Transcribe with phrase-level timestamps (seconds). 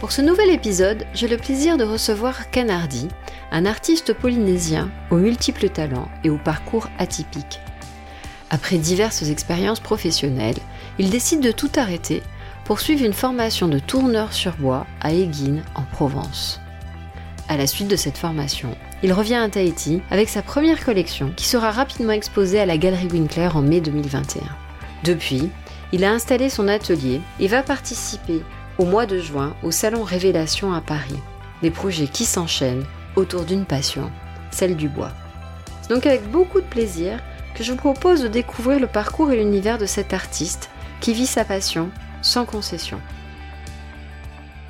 [0.00, 3.08] Pour ce nouvel épisode, j'ai le plaisir de recevoir Canardi,
[3.50, 7.58] un artiste polynésien aux multiples talents et au parcours atypique.
[8.48, 10.58] Après diverses expériences professionnelles,
[11.00, 12.22] il décide de tout arrêter
[12.64, 16.60] pour suivre une formation de tourneur sur bois à Eguine, en Provence.
[17.48, 21.46] À la suite de cette formation, il revient à Tahiti avec sa première collection qui
[21.46, 24.42] sera rapidement exposée à la Galerie Winkler en mai 2021.
[25.02, 25.50] Depuis,
[25.90, 28.42] il a installé son atelier et va participer
[28.78, 31.18] au mois de juin au Salon Révélation à Paris.
[31.62, 32.84] Des projets qui s'enchaînent
[33.16, 34.10] autour d'une passion,
[34.50, 35.10] celle du bois.
[35.82, 37.18] C'est donc avec beaucoup de plaisir
[37.54, 40.70] que je vous propose de découvrir le parcours et l'univers de cet artiste
[41.00, 41.90] qui vit sa passion
[42.22, 43.00] sans concession.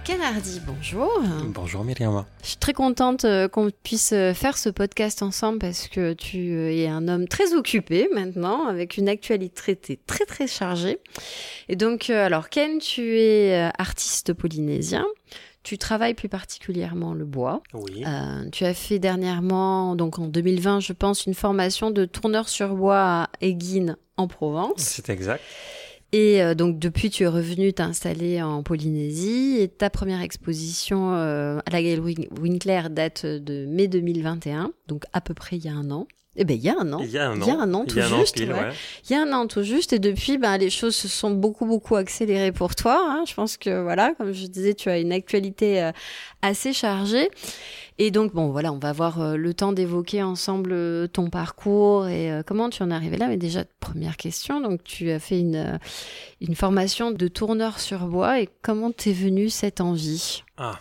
[0.09, 1.21] Canardi, bonjour.
[1.49, 2.25] Bonjour Myriam.
[2.43, 6.55] Je suis très contente euh, qu'on puisse euh, faire ce podcast ensemble parce que tu
[6.55, 11.01] euh, es un homme très occupé maintenant avec une actualité très très chargée.
[11.69, 15.05] Et donc, alors Ken, tu es artiste polynésien.
[15.63, 17.63] Tu travailles plus particulièrement le bois.
[17.75, 18.03] Oui.
[18.51, 23.25] tu as fait dernièrement, donc en 2020, je pense, une formation de tourneur sur bois
[23.25, 24.79] à Eguine en Provence.
[24.79, 25.43] C'est exact.
[26.13, 31.59] Et euh, donc depuis, tu es revenu t'installer en Polynésie et ta première exposition euh,
[31.67, 35.75] à la Galerie Winkler date de mai 2021, donc à peu près il y a
[35.75, 36.07] un an.
[36.41, 37.01] Eh ben il y a un an.
[37.01, 37.45] Il y a un an.
[37.45, 38.39] Il y a un an tout juste.
[38.39, 38.47] Il
[39.11, 41.97] y a un an tout juste et depuis ben les choses se sont beaucoup beaucoup
[41.97, 42.99] accélérées pour toi.
[42.99, 43.25] Hein.
[43.27, 45.93] Je pense que voilà, comme je disais, tu as une actualité euh,
[46.41, 47.29] assez chargée.
[48.01, 52.07] Et donc, bon, voilà, on va avoir euh, le temps d'évoquer ensemble euh, ton parcours
[52.07, 53.27] et euh, comment tu en es arrivé là.
[53.27, 55.81] Mais déjà, première question, donc tu as fait une,
[56.41, 60.45] une formation de tourneur sur bois et comment t'es venue cette envie?
[60.57, 60.79] Ah,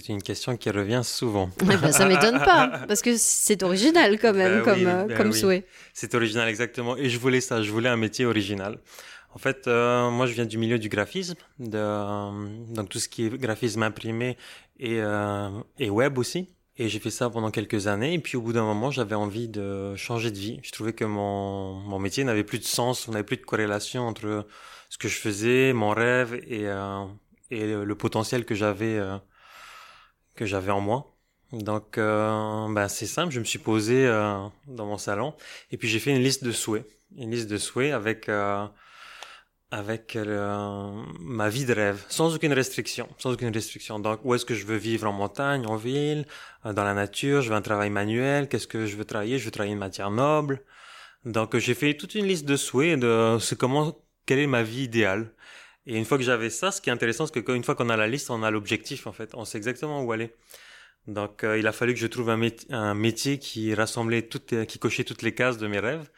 [0.00, 1.50] c'est une question qui revient souvent.
[1.60, 5.32] Ça ben, ça m'étonne pas, parce que c'est original quand même, ben comme, ben comme
[5.32, 5.64] souhait.
[5.92, 6.96] C'est original, exactement.
[6.96, 8.78] Et je voulais ça, je voulais un métier original.
[9.34, 13.38] En fait, moi, je viens du milieu du graphisme, de, donc tout ce qui est
[13.38, 14.36] graphisme imprimé
[14.78, 16.48] et, euh, et web aussi.
[16.76, 18.14] Et j'ai fait ça pendant quelques années.
[18.14, 20.60] Et puis au bout d'un moment, j'avais envie de changer de vie.
[20.62, 24.06] Je trouvais que mon, mon métier n'avait plus de sens, on n'avait plus de corrélation
[24.06, 24.46] entre
[24.88, 27.04] ce que je faisais, mon rêve et, euh,
[27.50, 29.18] et le, potentiel que j'avais euh,
[30.38, 31.00] que j'avais en moi.
[31.52, 35.34] Donc euh, ben c'est simple, je me suis posé euh, dans mon salon
[35.70, 38.28] et puis j'ai fait une liste de souhaits, une liste de souhaits avec
[39.70, 43.98] avec euh, ma vie de rêve, sans aucune restriction, sans aucune restriction.
[43.98, 46.26] Donc, où est-ce que je veux vivre en montagne, en ville,
[46.64, 47.42] euh, dans la nature?
[47.42, 48.48] Je veux un travail manuel.
[48.48, 49.38] Qu'est-ce que je veux travailler?
[49.38, 50.62] Je veux travailler une matière noble.
[51.24, 54.84] Donc, j'ai fait toute une liste de souhaits de c'est comment, quelle est ma vie
[54.84, 55.32] idéale.
[55.88, 57.88] Et une fois que j'avais ça, ce qui est intéressant, c'est que une fois qu'on
[57.88, 60.34] a la liste, on a l'objectif en fait, on sait exactement où aller.
[61.08, 62.40] Donc, euh, il a fallu que je trouve un,
[62.70, 66.10] un métier qui rassemblait toutes, qui cochait toutes les cases de mes rêves.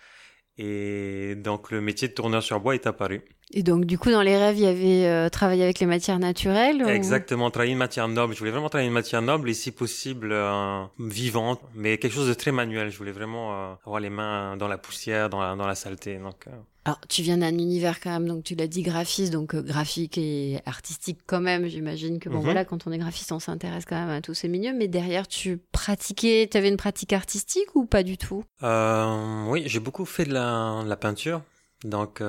[0.58, 3.24] Et donc, le métier de tourneur sur bois est apparu.
[3.52, 6.20] Et donc, du coup, dans les rêves, il y avait euh, travailler avec les matières
[6.20, 8.34] naturelles Exactement, travailler une matière noble.
[8.34, 12.28] Je voulais vraiment travailler une matière noble et, si possible, euh, vivante, mais quelque chose
[12.28, 12.90] de très manuel.
[12.90, 16.18] Je voulais vraiment euh, avoir les mains dans la poussière, dans la, dans la saleté.
[16.18, 16.46] Donc,
[16.84, 20.60] Alors, tu viens d'un univers quand même, donc tu l'as dit, graphiste, donc graphique et
[20.64, 21.66] artistique quand même.
[21.66, 22.44] J'imagine que, bon, mhm.
[22.44, 24.74] voilà, quand on est graphiste, on s'intéresse quand même à tous ces milieux.
[24.74, 28.44] Mais derrière, tu pratiquais, tu avais une pratique artistique ou pas du tout?
[28.62, 31.42] Oui, j'ai beaucoup fait de la, de la peinture.
[31.82, 32.22] Donc,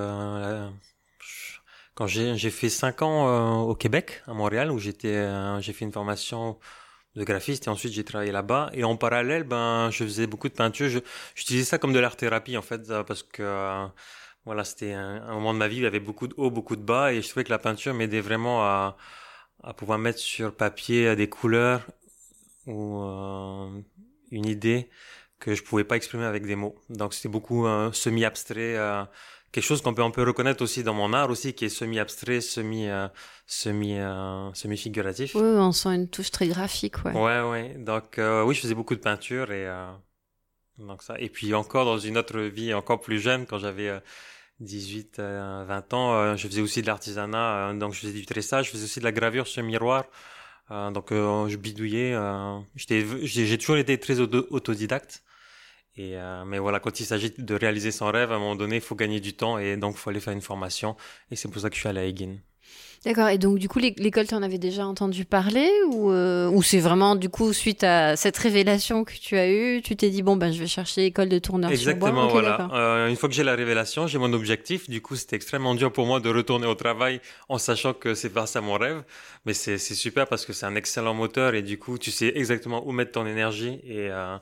[2.01, 5.85] quand j'ai fait cinq ans euh, au Québec, à Montréal, où j'étais, euh, j'ai fait
[5.85, 6.57] une formation
[7.15, 8.71] de graphiste et ensuite j'ai travaillé là-bas.
[8.73, 10.89] Et en parallèle, ben, je faisais beaucoup de peinture.
[11.35, 13.87] J'utilisais ça comme de l'art thérapie en fait, euh, parce que
[14.45, 16.75] voilà, c'était un, moment de ma vie où il y avait beaucoup de hauts, beaucoup
[16.75, 18.97] de bas, et je trouvais que la peinture m'aidait vraiment à,
[19.63, 21.85] à pouvoir mettre sur papier des couleurs
[22.65, 22.99] ou
[24.31, 24.89] une idée
[25.37, 26.75] que je pouvais pas exprimer avec des mots.
[26.89, 28.75] Donc c'était beaucoup semi-abstrait
[29.51, 32.41] quelque chose qu'on peut un peu reconnaître aussi dans mon art aussi, qui est semi-abstrait,
[32.41, 33.07] semi, euh,
[33.45, 35.35] semi, euh, semi-figuratif.
[35.35, 37.13] Oui, on sent une touche très graphique, ouais.
[37.13, 37.75] Ouais, ouais.
[37.77, 39.67] Donc, euh, oui, je faisais beaucoup de peinture et,
[40.77, 41.15] donc ça.
[41.19, 43.91] Et puis encore dans une autre vie encore plus jeune, quand j'avais
[44.61, 47.73] 18, 20 ans, je faisais aussi de l'artisanat.
[47.73, 50.05] donc, je faisais du tressage, je faisais aussi de la gravure sur miroir.
[50.69, 52.15] donc, je bidouillais.
[52.75, 55.23] j'ai toujours été très autodidacte.
[55.97, 58.75] Et, euh, mais voilà, quand il s'agit de réaliser son rêve, à un moment donné,
[58.77, 60.95] il faut gagner du temps et donc il faut aller faire une formation.
[61.31, 62.37] Et c'est pour ça que je suis allé à Egin.
[63.03, 63.29] D'accord.
[63.29, 66.79] Et donc, du coup, l'école, tu en avais déjà entendu parler ou, euh, ou c'est
[66.79, 70.35] vraiment, du coup, suite à cette révélation que tu as eue, tu t'es dit, bon,
[70.35, 72.41] ben, je vais chercher école de tourneur Exactement, sur bois.
[72.41, 72.69] voilà.
[72.73, 74.87] Euh, une fois que j'ai la révélation, j'ai mon objectif.
[74.87, 78.29] Du coup, c'était extrêmement dur pour moi de retourner au travail en sachant que c'est
[78.29, 79.03] pas ça mon rêve.
[79.47, 82.87] Mais c'est super parce que c'est un excellent moteur et du coup, tu sais exactement
[82.87, 84.37] où mettre ton énergie et, euh,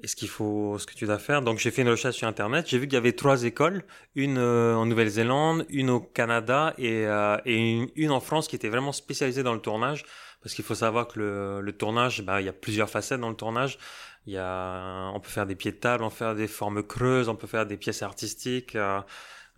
[0.00, 1.42] et ce qu'il faut, ce que tu dois faire.
[1.42, 2.66] Donc j'ai fait une recherche sur internet.
[2.68, 3.84] J'ai vu qu'il y avait trois écoles,
[4.14, 8.68] une euh, en Nouvelle-Zélande, une au Canada et, euh, et une, en France qui était
[8.68, 10.04] vraiment spécialisée dans le tournage.
[10.42, 13.28] Parce qu'il faut savoir que le, le tournage, bah, il y a plusieurs facettes dans
[13.28, 13.78] le tournage.
[14.26, 16.82] Il y a, on peut faire des pieds de table, on peut faire des formes
[16.82, 19.00] creuses, on peut faire des pièces artistiques, euh,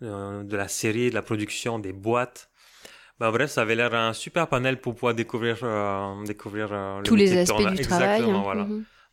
[0.01, 2.49] euh de la série, de la production, des boîtes.
[3.19, 6.69] Bah bref, ça avait l'air un super panel pour pouvoir découvrir, euh, découvrir
[7.03, 8.23] tous les aspects du travail.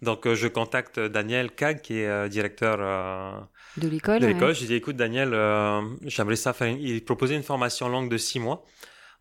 [0.01, 3.41] Donc, euh, je contacte Daniel Kag, qui est euh, directeur euh,
[3.77, 4.21] de l'école.
[4.21, 4.55] De l'école.
[4.55, 5.31] Je dis, écoute, Daniel,
[6.05, 6.69] j'aimerais ça faire.
[6.69, 8.65] Il proposait une formation longue de six mois.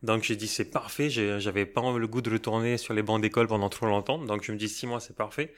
[0.03, 1.09] Donc, j'ai dit, c'est parfait.
[1.09, 4.19] J'avais pas le goût de retourner sur les bancs d'école pendant trop longtemps.
[4.19, 5.53] Donc, je me dis, six mois, c'est parfait.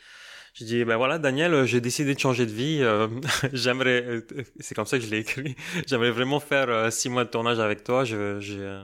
[0.53, 2.81] Je dis, ben voilà, Daniel, j'ai décidé de changer de vie.
[3.53, 4.23] j'aimerais,
[4.61, 5.55] c'est comme ça que je l'ai écrit.
[5.87, 8.05] j'aimerais vraiment faire six mois de tournage avec toi.
[8.05, 8.81] Je, je,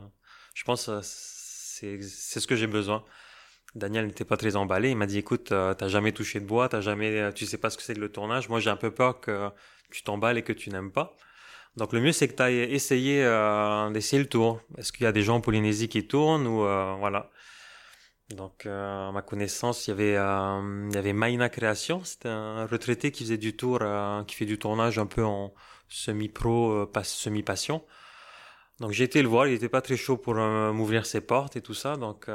[0.53, 3.05] je pense, c'est, c'est ce que j'ai besoin.
[3.75, 4.91] Daniel n'était pas très emballé.
[4.91, 7.57] Il m'a dit, écoute, euh, t'as jamais touché de bois, t'as jamais, euh, tu sais
[7.57, 8.47] pas ce que c'est que le tournage.
[8.47, 9.49] Moi, j'ai un peu peur que
[9.91, 11.15] tu t'emballes et que tu n'aimes pas.
[11.75, 14.61] Donc, le mieux, c'est que tu ailles essayer euh, d'essayer le tour.
[14.77, 16.59] Est-ce qu'il y a des gens en Polynésie qui tournent ou
[16.99, 17.29] voilà.
[18.29, 22.01] Donc, à ma connaissance, il y avait, il y avait Maïna Création.
[22.05, 23.79] C'était un retraité qui faisait du tour,
[24.25, 25.53] qui fait du tournage un peu en
[25.89, 27.83] semi-pro, semi-passion.
[28.79, 31.61] Donc j'ai été le voir, il était pas très chaud pour m'ouvrir ses portes et
[31.61, 31.97] tout ça.
[31.97, 32.29] Donc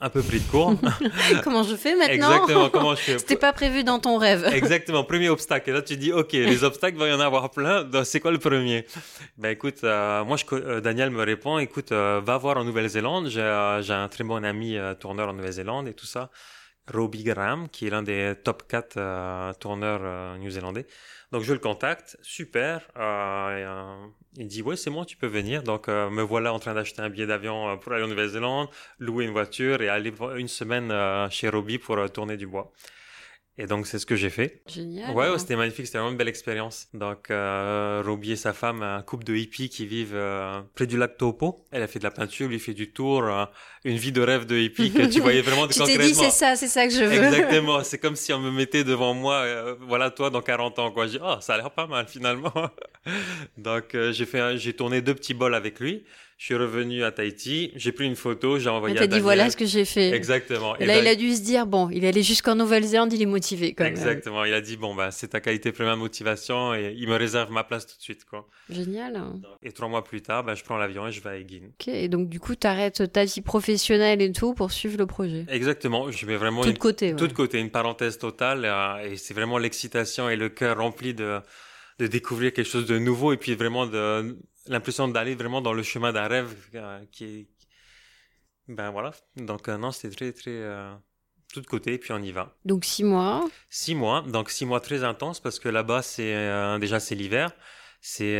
[0.00, 0.74] un peu pris de court.
[1.44, 4.44] comment je fais maintenant Exactement, comment je fais C'était pas prévu dans ton rêve.
[4.52, 5.70] Exactement, premier obstacle.
[5.70, 7.88] Et là, tu dis, OK, les obstacles, il va y en avoir plein.
[8.04, 8.86] C'est quoi le premier?
[9.36, 13.28] Ben écoute, euh, moi, je, euh, Daniel me répond, écoute, euh, va voir en Nouvelle-Zélande.
[13.28, 16.30] J'ai un très bon ami tourneur en Nouvelle-Zélande et tout ça.
[16.92, 20.86] Robbie Graham, qui est l'un des top 4 tourneurs néo-zélandais.
[21.30, 22.88] Donc je le contacte, super.
[22.96, 24.06] Euh,
[24.38, 25.62] il dit ouais c'est moi, tu peux venir.
[25.62, 28.68] Donc euh, me voilà en train d'acheter un billet d'avion euh, pour aller en Nouvelle-Zélande,
[28.98, 30.90] louer une voiture et aller une semaine
[31.30, 32.72] chez Robbie pour tourner du bois.
[33.60, 34.62] Et donc, c'est ce que j'ai fait.
[34.68, 35.14] Génial.
[35.14, 35.86] Ouais, c'était magnifique.
[35.86, 36.86] C'était vraiment une belle expérience.
[36.94, 40.96] Donc, euh, Robbie et sa femme, un couple de hippies qui vivent euh, près du
[40.96, 41.64] lac Topo.
[41.72, 43.24] Elle a fait de la peinture, lui fait du tour.
[43.24, 43.46] Euh,
[43.84, 46.30] une vie de rêve de hippie que tu voyais vraiment de tu t'es dit, c'est
[46.30, 47.12] ça, c'est ça que je veux.
[47.12, 47.82] Exactement.
[47.82, 51.06] C'est comme si on me mettait devant moi, euh, voilà toi dans 40 ans, quoi.
[51.06, 52.52] J'ai oh, ça a l'air pas mal, finalement.
[53.56, 56.04] Donc, euh, j'ai fait, j'ai tourné deux petits bols avec lui.
[56.38, 59.18] Je suis revenu à Tahiti, j'ai pris une photo, j'ai envoyé à Daniel.
[59.18, 60.12] dit voilà ce que j'ai fait.
[60.12, 60.76] Exactement.
[60.76, 63.26] Et, là, il a dû se dire bon, il est allé jusqu'en Nouvelle-Zélande, il est
[63.26, 64.44] motivé quand Exactement.
[64.44, 67.64] Il a dit bon bah c'est ta qualité première motivation et il me réserve ma
[67.64, 68.46] place tout de suite quoi.
[68.70, 69.20] Génial.
[69.64, 71.70] Et trois mois plus tard, bah, je prends l'avion et je vais à Egin.
[71.80, 71.88] Ok.
[71.88, 75.44] Et donc du coup, tu arrêtes ta vie professionnelle et tout pour suivre le projet.
[75.48, 76.08] Exactement.
[76.12, 77.16] Je mets vraiment tout de côté.
[77.16, 81.14] Tout de côté, une parenthèse totale euh, et c'est vraiment l'excitation et le cœur rempli
[81.14, 81.40] de
[81.98, 84.36] de découvrir quelque chose de nouveau et puis vraiment de
[84.66, 87.46] l'impression d'aller vraiment dans le chemin d'un rêve euh, qui est
[88.68, 89.12] ben voilà.
[89.36, 90.94] Donc euh, non c'était très très euh,
[91.52, 92.54] tout de côté puis on y va.
[92.64, 93.48] Donc six mois.
[93.70, 94.22] Six mois.
[94.28, 97.52] Donc six mois très intenses parce que là-bas c'est déjà c'est l'hiver.
[98.00, 98.38] C'est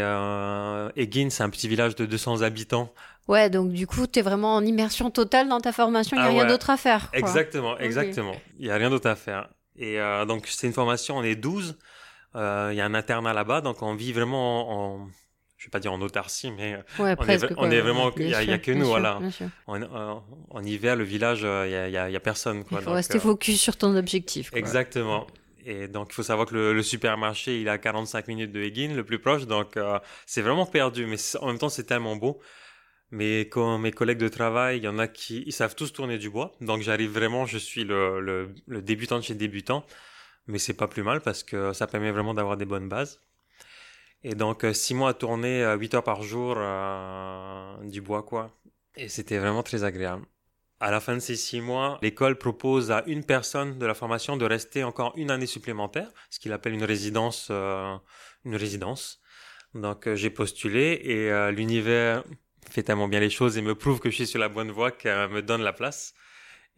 [0.97, 2.93] Egin c'est un petit village de 200 habitants.
[3.27, 6.27] Ouais, donc du coup, tu es vraiment en immersion totale dans ta formation, il n'y
[6.27, 7.11] a ah rien d'autre à faire.
[7.13, 8.35] Exactement, exactement.
[8.59, 9.51] Il n'y a rien d'autre à faire.
[9.77, 11.77] Et donc, c'est une formation, on est 12.
[12.35, 15.09] Il y a un internat là-bas, donc on vit vraiment en,
[15.59, 18.35] je vais pas dire en autarcie, mais euh, on, est, on, est, vraiment, il y,
[18.35, 19.19] a que nous, voilà.
[19.67, 22.63] En, en, hiver, le village, euh, il y, a, y, a, personne.
[22.65, 24.51] Quoi, il faut rester euh, focus sur ton objectif.
[24.51, 24.59] Quoi.
[24.61, 25.27] Exactement.
[25.67, 28.95] Et donc, il faut savoir que le, supermarché, il est à 45 minutes de Egin,
[28.95, 29.47] le plus proche.
[29.47, 29.77] Donc,
[30.27, 31.07] c'est vraiment perdu.
[31.07, 32.41] Mais en même temps, c'est tellement beau.
[33.11, 36.19] Mais quand mes collègues de travail, il y en a qui ils savent tous tourner
[36.19, 36.53] du bois.
[36.61, 39.85] Donc, j'arrive vraiment, je suis le, le, le débutant de chez débutant.
[40.49, 43.21] Mais c'est pas plus mal parce que ça permet vraiment d'avoir des bonnes bases.
[44.25, 48.23] Et donc, euh, six mois à tourner, euh, huit heures par jour, euh, du bois,
[48.23, 48.51] quoi.
[48.97, 50.25] Et c'était vraiment très agréable.
[50.81, 54.37] À la fin de ces six mois, l'école propose à une personne de la formation
[54.37, 59.21] de rester encore une année supplémentaire, ce qu'il appelle une résidence, une résidence.
[59.75, 62.23] Donc, j'ai postulé et l'univers
[62.71, 64.93] fait tellement bien les choses et me prouve que je suis sur la bonne voie
[64.93, 66.15] qu'elle me donne la place.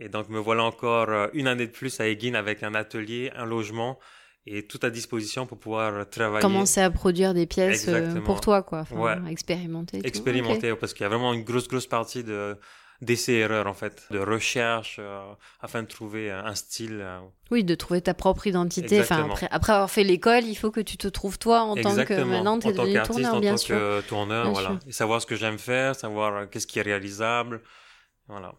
[0.00, 3.44] Et donc, me voilà encore une année de plus à Egin avec un atelier, un
[3.44, 3.98] logement,
[4.46, 6.42] et tout à disposition pour pouvoir travailler.
[6.42, 8.80] Commencer à produire des pièces euh, pour toi, quoi.
[8.80, 10.00] Enfin, Expérimenter.
[10.04, 12.56] Expérimenter, parce qu'il y a vraiment une grosse, grosse partie de,
[13.02, 15.20] d'essais-erreurs en fait, de recherche euh,
[15.60, 17.00] afin de trouver un style.
[17.02, 17.18] Euh.
[17.50, 19.00] Oui, de trouver ta propre identité.
[19.00, 21.94] Enfin, après, après, avoir fait l'école, il faut que tu te trouves toi en tant
[22.04, 23.76] que maintenant tu es devenu tourneur, en bien tant sûr.
[23.76, 24.78] Que tourneur, voilà.
[24.86, 27.60] Et savoir ce que j'aime faire, savoir qu'est-ce qui est réalisable.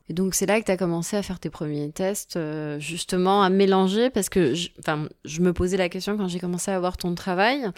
[0.09, 3.43] Et donc c'est là que tu as commencé à faire tes premiers tests, euh, justement
[3.43, 4.69] à mélanger, parce que je,
[5.25, 7.69] je me posais la question quand j'ai commencé à voir ton travail.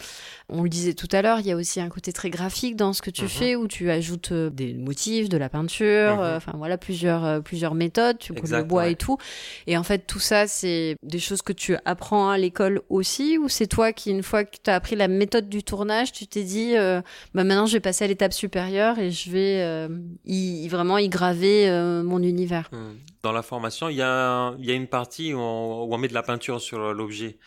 [0.48, 2.92] On le disait tout à l'heure, il y a aussi un côté très graphique dans
[2.92, 3.28] ce que tu mhm.
[3.28, 6.22] fais, où tu ajoutes euh, des motifs, de la peinture, mhm.
[6.22, 9.18] euh, enfin voilà plusieurs plusieurs méthodes, tu coules le bois et tout.
[9.66, 13.48] Et en fait tout ça c'est des choses que tu apprends à l'école aussi, ou
[13.48, 16.42] c'est toi qui une fois que tu as appris la méthode du tournage, tu t'es
[16.42, 19.88] dit bah maintenant je vais passer à l'étape supérieure et je vais
[20.24, 22.68] y, vraiment y graver mon univers.
[22.72, 22.94] Hmm.
[23.22, 26.80] Dans la formation, il y a, une partie où on, met de la peinture sur
[26.80, 27.38] euh, l'objet.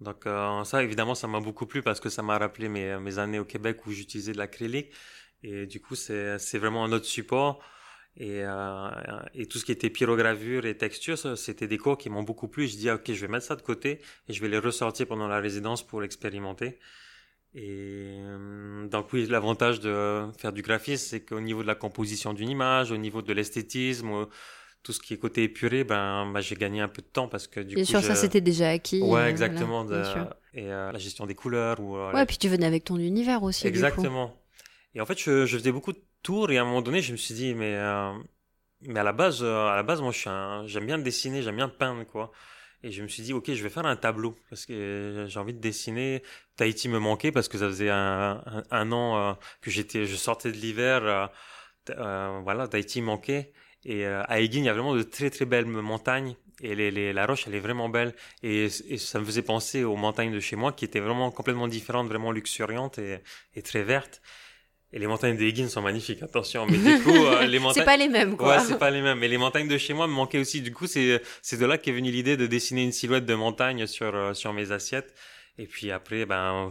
[0.00, 3.38] Donc euh, ça, évidemment, ça m'a beaucoup plu parce que ça m'a rappelé mes, années
[3.38, 4.92] au Québec où j'utilisais de l'acrylique.
[5.42, 7.60] Et du coup, c'est vraiment un autre support.
[8.18, 8.42] Et,
[9.34, 12.66] et tout ce qui était pyrogravure et texture, c'était des cours qui m'ont beaucoup plu.
[12.66, 15.28] Je dis, ok, je vais mettre ça de côté et je vais les ressortir pendant
[15.28, 16.78] la résidence pour l'expérimenter.
[17.54, 18.18] Et
[18.86, 22.48] euh, donc oui, l'avantage de faire du graphisme, c'est qu'au niveau de la composition d'une
[22.48, 24.26] image, au niveau de l'esthétisme,
[24.82, 27.46] tout ce qui est côté épuré, ben, ben j'ai gagné un peu de temps parce
[27.46, 27.90] que du bien coup.
[27.90, 29.02] sûr, ça c'était déjà acquis.
[29.02, 29.86] Ouais, euh, exactement.
[30.54, 31.80] Et euh, la gestion des couleurs.
[31.80, 33.66] Ou, ouais, puis tu venais avec ton univers aussi.
[33.66, 34.34] Exactement.
[34.94, 37.12] Et en fait, je, je, faisais beaucoup de tours et à un moment donné, je
[37.12, 37.76] me suis dit, mais,
[38.82, 42.32] mais à la base, à la base, moi, j'aime bien dessiner, j'aime bien peindre, quoi.
[42.82, 45.54] Et je me suis dit, ok, je vais faire un tableau parce que j'ai envie
[45.54, 46.22] de dessiner.
[46.56, 50.56] Tahiti me manquait parce que ça faisait un, an euh, que j'étais, je sortais de
[50.56, 51.04] l'hiver.
[51.04, 51.26] Euh,
[51.90, 53.52] euh, voilà, Tahiti manquait.
[53.84, 56.36] Et à Eguin, il y a vraiment de très très belles montagnes.
[56.60, 58.14] Et la roche, elle est vraiment belle.
[58.42, 62.08] Et, ça me faisait penser aux montagnes de chez moi qui étaient vraiment complètement différentes,
[62.08, 64.20] vraiment luxuriantes et très vertes.
[64.96, 66.64] Et les montagnes des sont magnifiques, attention.
[66.64, 67.82] Mais du coup, euh, les montagnes.
[67.82, 68.56] c'est pas les mêmes, quoi.
[68.56, 69.18] Ouais, c'est pas les mêmes.
[69.18, 70.62] Mais les montagnes de chez moi me manquaient aussi.
[70.62, 73.86] Du coup, c'est, c'est de là qu'est venue l'idée de dessiner une silhouette de montagne
[73.86, 75.14] sur, euh, sur mes assiettes.
[75.58, 76.70] Et puis après, ben,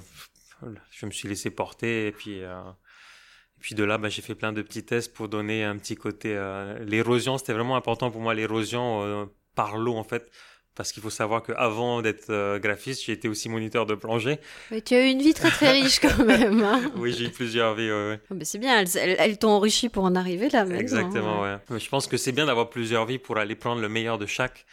[0.89, 2.07] je me suis laissé porter.
[2.07, 5.29] Et puis, euh, et puis de là, ben, j'ai fait plein de petits tests pour
[5.29, 6.35] donner un petit côté,
[6.81, 10.31] l'érosion, c'était vraiment important pour moi, l'érosion par l'eau, en fait
[10.75, 14.39] parce qu'il faut savoir qu'avant d'être euh, graphiste, j'ai été aussi moniteur de plongée.
[14.71, 16.61] Mais tu as eu une vie très très riche quand même.
[16.63, 16.91] Hein.
[16.97, 17.91] oui, j'ai eu plusieurs vies.
[17.91, 18.19] Ouais.
[18.29, 20.79] Oh, c'est bien, elles, t'ont enrichi pour en arriver là maintenant.
[20.79, 21.57] Exactement, ouais.
[21.79, 24.65] Je pense que c'est bien d'avoir plusieurs vies pour aller prendre le meilleur de chaque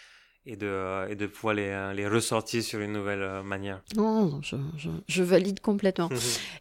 [0.44, 3.80] et de, euh, et de pouvoir les, euh, les ressortir sur une nouvelle euh, manière.
[3.96, 6.08] Non, je, je, je valide complètement.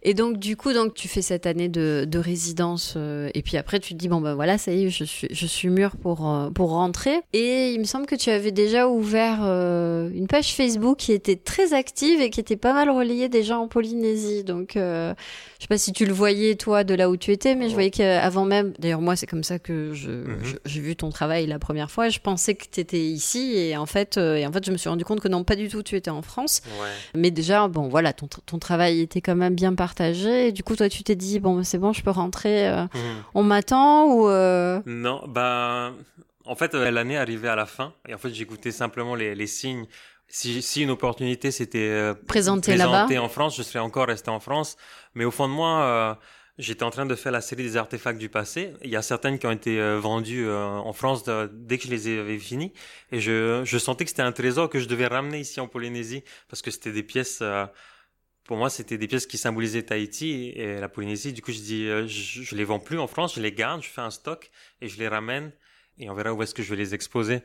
[0.04, 3.80] et donc, du coup, donc, tu fais cette année de, de résidence et puis après,
[3.80, 6.32] tu te dis, bon, ben voilà, ça y est, je suis, je suis mûr pour,
[6.54, 7.22] pour rentrer.
[7.34, 11.74] Et il me semble que tu avais déjà ouvert une page Facebook qui était très
[11.74, 14.44] active et qui était pas mal relayée déjà en Polynésie.
[14.44, 15.14] Donc, je
[15.60, 17.92] sais pas si tu le voyais, toi, de là où tu étais, mais je voyais
[17.92, 20.40] qu'avant même, d'ailleurs, moi, c'est comme ça que mhm.
[20.66, 22.10] j'ai vu ton travail la première fois.
[22.10, 24.72] Je pensais que tu étais ici et et en fait, euh, et en fait, je
[24.72, 25.82] me suis rendu compte que non, pas du tout.
[25.82, 26.62] Tu étais en France.
[27.16, 30.48] Mais déjà, bon, voilà, ton, ton, travail était quand même bien partagé.
[30.48, 32.70] Et du coup, toi, tu t'es dit, bon, c'est bon, je peux rentrer.
[32.70, 33.00] Euh, mmh.
[33.34, 34.82] On m'attend ou euh?
[34.86, 35.94] Non, bah,
[36.46, 37.94] en fait, l'année arrivait à la fin.
[38.08, 39.86] Et en fait, j'écoutais simplement les, les signes
[40.28, 44.78] si, si, une opportunité s'était présentée là en France, je serais encore resté en France.
[45.14, 46.18] Mais au fond de moi,
[46.62, 48.74] J'étais en train de faire la série des artefacts du passé.
[48.84, 51.90] Il y a certaines qui ont été euh, vendues euh, en France dès que je
[51.90, 52.72] les avais finis.
[53.12, 56.62] Et je, sentais que c'était un trésor que je devais ramener ici en Polynésie parce
[56.62, 57.40] que c'était des pièces...
[57.42, 57.66] Euh,
[58.44, 61.34] pour moi, c'était des pièces qui symbolisaient Tahiti et la Polynésie.
[61.34, 63.90] Du coup, je dis, je, je les vends plus en France, je les garde, je
[63.90, 64.52] fais un stock
[64.82, 65.52] et je les ramène
[65.98, 67.42] et on verra où est-ce que je vais les exposer.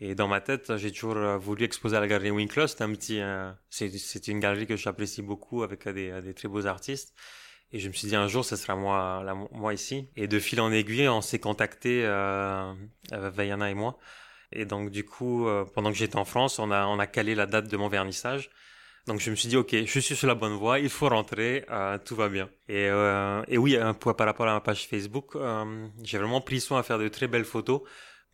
[0.00, 2.66] Et dans ma tête, j'ai toujours voulu exposer à la galerie Winkler.
[2.68, 3.20] C'est un petit,
[3.70, 7.14] c'est une galerie que j'apprécie beaucoup avec des très beaux artistes.
[7.74, 10.06] Et je me suis dit un jour, ce sera moi, moi ici.
[10.14, 12.72] Et de fil en aiguille, on s'est contacté, euh,
[13.10, 13.98] Vaiana et moi.
[14.52, 17.34] Et donc du coup, euh, pendant que j'étais en France, on a, on a calé
[17.34, 18.48] la date de mon vernissage.
[19.08, 21.64] Donc je me suis dit, ok, je suis sur la bonne voie, il faut rentrer,
[21.68, 22.48] euh, tout va bien.
[22.68, 26.78] Et, euh, et oui, par rapport à ma page Facebook, euh, j'ai vraiment pris soin
[26.78, 27.82] à faire de très belles photos.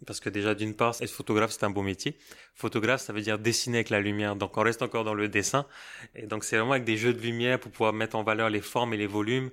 [0.07, 2.17] Parce que déjà, d'une part, être photographe, c'est un beau métier.
[2.55, 4.37] Photographe, ça veut dire dessiner avec la lumière.
[4.37, 5.67] Donc, on reste encore dans le dessin.
[6.15, 8.63] Et donc, c'est vraiment avec des jeux de lumière pour pouvoir mettre en valeur les
[8.63, 9.51] formes et les volumes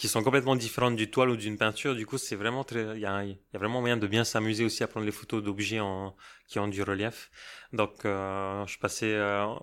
[0.00, 1.94] qui sont complètement différentes du toile ou d'une peinture.
[1.94, 4.64] Du coup, c'est vraiment très, il y a, y a, vraiment moyen de bien s'amuser
[4.64, 6.16] aussi à prendre les photos d'objets en,
[6.48, 7.30] qui ont du relief.
[7.74, 9.14] Donc, je passais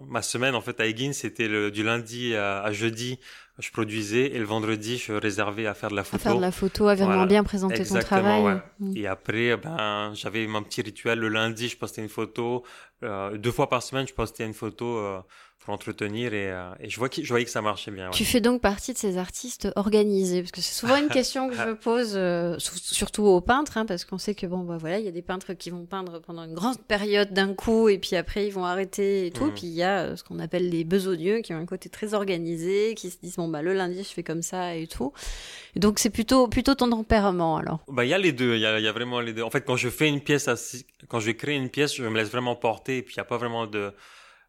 [0.06, 3.20] ma semaine en fait à Egin, c'était du lundi à, jeudi,
[3.58, 6.17] je produisais et le vendredi, je réservais à faire de la photo.
[6.17, 8.44] À faire de la photo, à vraiment bien présenter ton travail.
[8.44, 8.62] Ouais.
[8.79, 8.96] Mm.
[8.96, 11.17] Et après, ben, j'avais mon petit rituel.
[11.17, 12.63] Le lundi, je postais une photo.
[13.01, 15.24] deux fois par semaine, je postais une photo
[15.67, 18.09] pour entretenir et, euh, et, je, vois je voyais que ça marchait bien.
[18.12, 21.55] Tu fais donc partie de ces artistes organisés parce que c'est souvent une question que
[21.55, 25.03] je pose euh, surtout aux peintres hein, parce qu'on sait que bon bah voilà il
[25.03, 28.15] y a des peintres qui vont peindre pendant une grande période d'un coup et puis
[28.15, 29.53] après ils vont arrêter et tout mmh.
[29.55, 32.13] puis il y a euh, ce qu'on appelle les besogneux qui ont un côté très
[32.13, 35.12] organisé qui se disent bon bah le lundi je fais comme ça et tout
[35.75, 37.81] et donc c'est plutôt plutôt ton tempérament alors.
[37.89, 39.50] Bah il y a les deux il y a, y a, vraiment les deux en
[39.50, 40.47] fait quand je fais une pièce
[41.09, 43.25] quand je créer une pièce je me laisse vraiment porter et puis il y a
[43.25, 43.91] pas vraiment de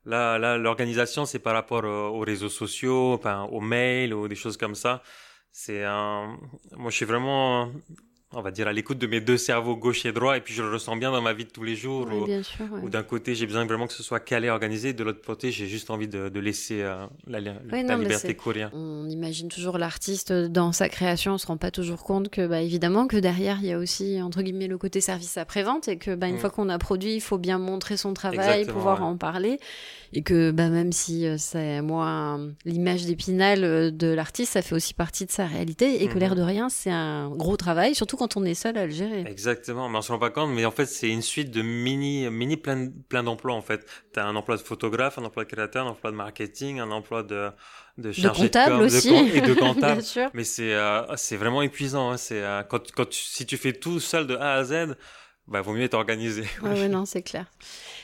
[0.08, 4.56] Là, là l'organisation, c'est par rapport aux réseaux sociaux, enfin, aux mails ou des choses
[4.56, 5.02] comme ça.
[5.52, 6.38] C'est un...
[6.76, 7.70] Moi, je suis vraiment
[8.32, 10.62] on va dire, à l'écoute de mes deux cerveaux gauche et droit, et puis je
[10.62, 12.06] le ressens bien dans ma vie de tous les jours.
[12.82, 15.66] ou, d'un côté, j'ai besoin vraiment que ce soit calé, organisé, de l'autre côté, j'ai
[15.66, 18.70] juste envie de, de laisser euh, la, la liberté courir.
[18.75, 22.61] On imagine toujours l'artiste dans sa création, on se rend pas toujours compte que, bah,
[22.61, 26.14] évidemment, que derrière, il y a aussi, entre guillemets, le côté service après-vente, et que,
[26.14, 26.38] bah, une mm.
[26.38, 29.58] fois qu'on a produit, il faut bien montrer son travail, pouvoir en parler,
[30.12, 34.75] et que, bah, même si euh, c'est, moi, l'image d'épinal euh, de l'artiste, ça fait
[34.75, 36.18] aussi partie de sa réalité, et que mm-hmm.
[36.18, 39.20] l'air de rien, c'est un gros travail, surtout quand on est seul à le gérer.
[39.26, 42.28] Exactement, mais on se rend pas compte, mais en fait, c'est une suite de mini,
[42.28, 43.87] mini plein, plein d'emplois, en fait.
[44.12, 46.90] Tu as un emploi de photographe, un emploi de créateur, un emploi de marketing, un
[46.90, 47.50] emploi de,
[47.96, 49.14] de chargé de comptable aussi.
[49.34, 50.02] et de comptable.
[50.34, 52.16] mais c'est, euh, c'est vraiment épuisant, hein.
[52.18, 54.96] C'est, euh, quand, quand si tu fais tout seul de A à Z,
[55.48, 56.44] bah, vaut mieux être organisé.
[56.62, 57.46] Ouais, non, c'est clair.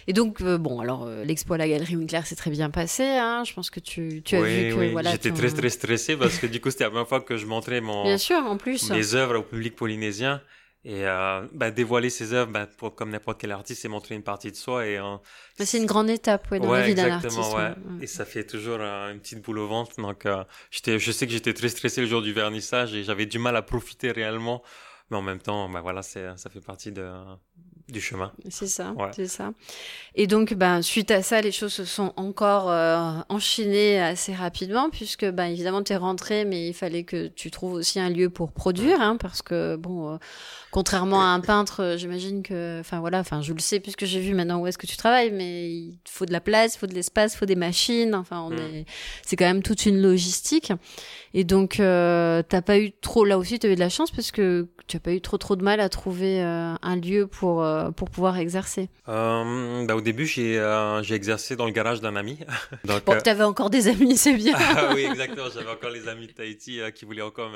[0.07, 3.05] Et donc, euh, bon, alors, euh, l'expo à la Galerie Winkler s'est très bien passé.
[3.05, 3.43] Hein.
[3.45, 4.79] Je pense que tu, tu as vu que.
[4.79, 4.93] Oui.
[4.93, 7.47] Voilà, J'étais très, très stressé parce que du coup, c'était la première fois que je
[7.47, 8.91] montrais mon, bien sûr, en plus.
[8.91, 10.41] mes œuvres au public polynésien.
[10.87, 14.23] Et euh, bah, dévoiler ses œuvres, bah, pour, comme n'importe quel artiste, c'est montrer une
[14.23, 14.87] partie de soi.
[14.87, 15.01] et
[15.59, 17.39] C'est une grande étape ouais, dans la vie d'un artiste.
[17.39, 17.73] Ouais.
[18.03, 19.93] Et ça fait toujours une petite boule au ventre.
[19.97, 20.27] Donc,
[20.71, 23.57] j'étais, je sais que j'étais très stressé le jour du vernissage et j'avais du mal
[23.57, 24.63] à profiter réellement.
[25.11, 27.11] Mais en même temps, bah, voilà, ça fait partie de,
[27.89, 28.33] du chemin.
[28.49, 29.53] C'est ça, c'est ça.
[30.15, 34.89] Et donc, ben, suite à ça, les choses se sont encore euh, enchaînées assez rapidement,
[34.91, 38.31] puisque, ben, évidemment, tu es rentré, mais il fallait que tu trouves aussi un lieu
[38.31, 40.17] pour produire, hein, parce que, bon, euh,
[40.71, 44.21] contrairement à un peintre, euh, j'imagine que, enfin, voilà, enfin, je le sais, puisque j'ai
[44.21, 46.87] vu maintenant où est-ce que tu travailles, mais il faut de la place, il faut
[46.87, 48.59] de l'espace, il faut des machines, enfin, on mm.
[48.59, 48.87] est,
[49.27, 50.73] c'est quand même toute une logistique.
[51.37, 54.31] Et donc, euh, t'as pas eu trop, là aussi, tu eu de la chance parce
[54.31, 57.65] que tu as pas eu trop trop de mal à trouver euh, un lieu pour
[57.65, 58.89] euh, pour pouvoir exercer.
[59.09, 62.39] Euh, bah, au début, j'ai euh, j'ai exercé dans le garage d'un ami.
[62.85, 64.55] Donc, bon, t'avais encore des amis, c'est bien.
[64.77, 65.49] ah, oui, exactement.
[65.53, 67.51] J'avais encore les amis de Tahiti qui voulaient encore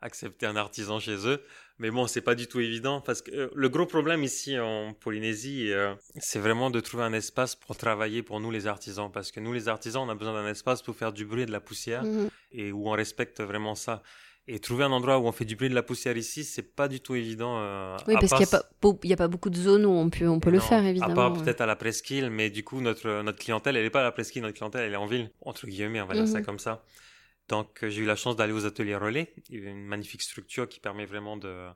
[0.00, 1.42] accepter un artisan chez eux.
[1.78, 4.92] Mais bon, c'est pas du tout évident parce que euh, le gros problème ici en
[4.94, 9.10] Polynésie, euh, c'est vraiment de trouver un espace pour travailler pour nous les artisans.
[9.12, 11.46] Parce que nous les artisans, on a besoin d'un espace pour faire du bruit et
[11.46, 12.30] de la poussière mhm.
[12.52, 14.02] et où on respecte vraiment ça.
[14.50, 16.74] Et trouver un endroit où on fait du bruit et de la poussière ici, c'est
[16.74, 17.58] pas du tout évident.
[17.58, 18.46] Euh, oui, parce qu'il
[19.04, 21.12] n'y a, pas, beaucoup de zones où on peut, on peut le faire, évidemment.
[21.12, 24.00] À part peut-être à la presqu'île, mais du coup, notre, notre clientèle, elle n'est pas
[24.00, 26.38] à la presqu'île, notre clientèle, elle est en ville, entre guillemets, on va dire ça
[26.38, 26.46] mhm.
[26.46, 26.82] comme ça.
[27.48, 29.34] Donc, j'ai eu la chance d'aller aux ateliers relais.
[29.50, 31.68] Une magnifique structure qui permet vraiment de,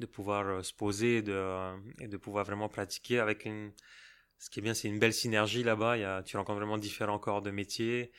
[0.00, 3.72] de pouvoir euh, se poser de, euh, et de pouvoir vraiment pratiquer avec une.
[4.38, 5.96] Ce qui est bien, c'est une belle synergie là-bas.
[5.96, 8.12] Il y a, tu rencontres vraiment différents corps de métier.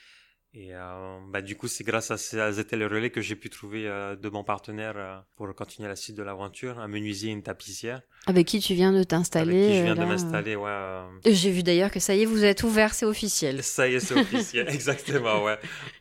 [0.53, 3.83] Et euh, bah, du coup, c'est grâce à ces ateliers relais que j'ai pu trouver
[3.83, 8.01] de bons partenaires pour continuer la suite de l'aventure, un menuisier et une tapissière.
[8.25, 11.03] Avec qui tu viens de t'installer Avec qui je viens de m'installer, ouais.
[11.25, 13.61] J'ai vu d'ailleurs que ça y est, vous êtes ouvert, c'est officiel.
[13.61, 15.59] Ça y est, c'est officiel, exactement, ouais.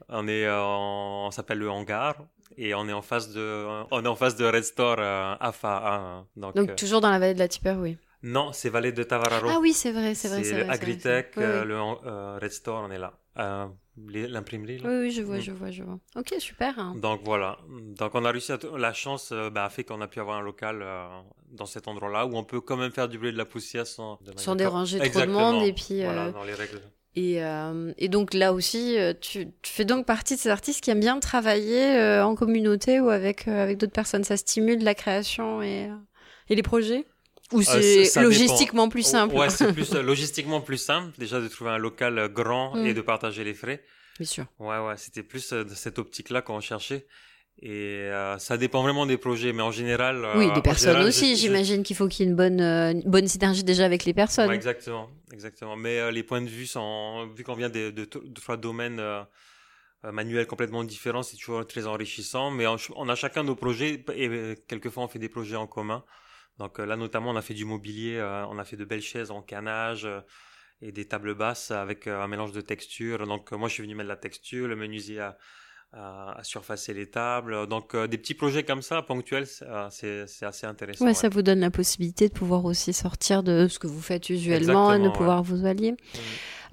[0.09, 2.25] On est, on s'appelle le hangar
[2.57, 5.83] et on est en face de, on est en face de Red Store euh, AFA.
[5.85, 6.27] Hein.
[6.37, 7.99] donc, donc euh, toujours dans la vallée de la Tipper, oui.
[8.23, 9.49] Non, c'est vallée de Tavararo.
[9.51, 10.43] Ah oui, c'est vrai, c'est vrai.
[10.43, 11.79] C'est Agritech, euh, le
[12.41, 13.13] Red Store, on est là.
[13.37, 14.79] L'imprimerie.
[14.85, 15.41] Oui, oui, je vois, mm.
[15.41, 15.99] je vois, je vois.
[16.17, 16.79] Ok, super.
[16.79, 16.95] Hein.
[17.01, 17.59] Donc voilà.
[17.99, 20.43] Donc on a réussi à la chance bah, a fait qu'on a pu avoir un
[20.43, 20.85] local
[21.51, 24.19] dans cet endroit-là où on peut quand même faire du bruit de la poussière sans,
[24.37, 26.03] sans déranger trop de monde et puis.
[26.03, 26.81] Voilà, dans les règles.
[27.17, 30.85] Et, euh, et, donc là aussi, euh, tu, tu, fais donc partie de ces artistes
[30.85, 34.23] qui aiment bien travailler euh, en communauté ou avec, euh, avec d'autres personnes.
[34.23, 35.91] Ça stimule la création et,
[36.51, 37.07] et les projets?
[37.53, 41.17] Ou c'est logistiquement plus simple Ouais, c'est plus logistiquement plus simple.
[41.19, 42.95] Déjà de trouver un local grand et mm.
[42.95, 43.83] de partager les frais.
[44.19, 44.47] Bien sûr.
[44.59, 47.07] Ouais, ouais, c'était plus de cette optique-là qu'on cherchait.
[47.63, 50.25] Et euh, ça dépend vraiment des projets, mais en général.
[50.25, 51.37] Euh, oui, des personnes aussi.
[51.37, 54.13] J'imagine qu'il faut qu'il y ait une bonne, euh, une bonne synergie déjà avec les
[54.13, 54.51] personnes.
[54.51, 55.77] exactement, exactement.
[55.77, 58.05] Mais les points de vue sont, vu qu'on vient de, de,
[58.35, 59.03] trois domaines
[60.05, 62.51] manuels complètement différents, c'est toujours très enrichissant.
[62.51, 66.05] Mais on, a chacun nos projets et quelquefois on fait des projets en commun.
[66.59, 69.43] Donc là, notamment, on a fait du mobilier, on a fait de belles chaises en
[69.43, 70.09] canage
[70.81, 73.27] et des tables basses avec un mélange de textures.
[73.27, 75.37] Donc moi, je suis venu mettre la texture, le menuisier a,
[75.93, 77.67] à, surfacer les tables.
[77.67, 81.05] Donc des petts projets comme ça, ponctuels, c'est assez intéressant.
[81.05, 84.31] Ouais, ça vous donne la possibilité de pouvoir aussi sortir de ce que vous faites
[84.31, 85.95] usuellement et de pouvoir vous allier.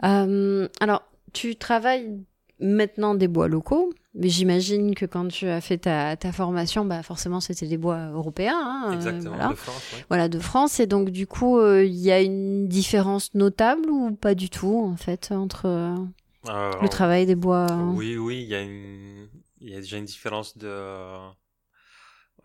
[0.02, 0.68] Mmh.
[0.80, 2.24] alors, tu travailles
[2.60, 7.02] maintenant des bois locaux, mais j'imagine que quand tu as fait ta, ta formation, bah
[7.04, 8.58] forcément c'était des bois européens.
[8.58, 9.50] Hein, euh, Exactement, voilà.
[9.50, 9.84] de France.
[9.94, 10.04] Oui.
[10.10, 10.80] Voilà, de France.
[10.80, 14.80] Et donc du coup, euh, il y a une différence notable ou pas du tout
[14.86, 15.96] en fait entre euh,
[16.82, 19.28] le travail des bois Oui, oui, il y a une,
[19.60, 20.68] il y a déjà une différence de,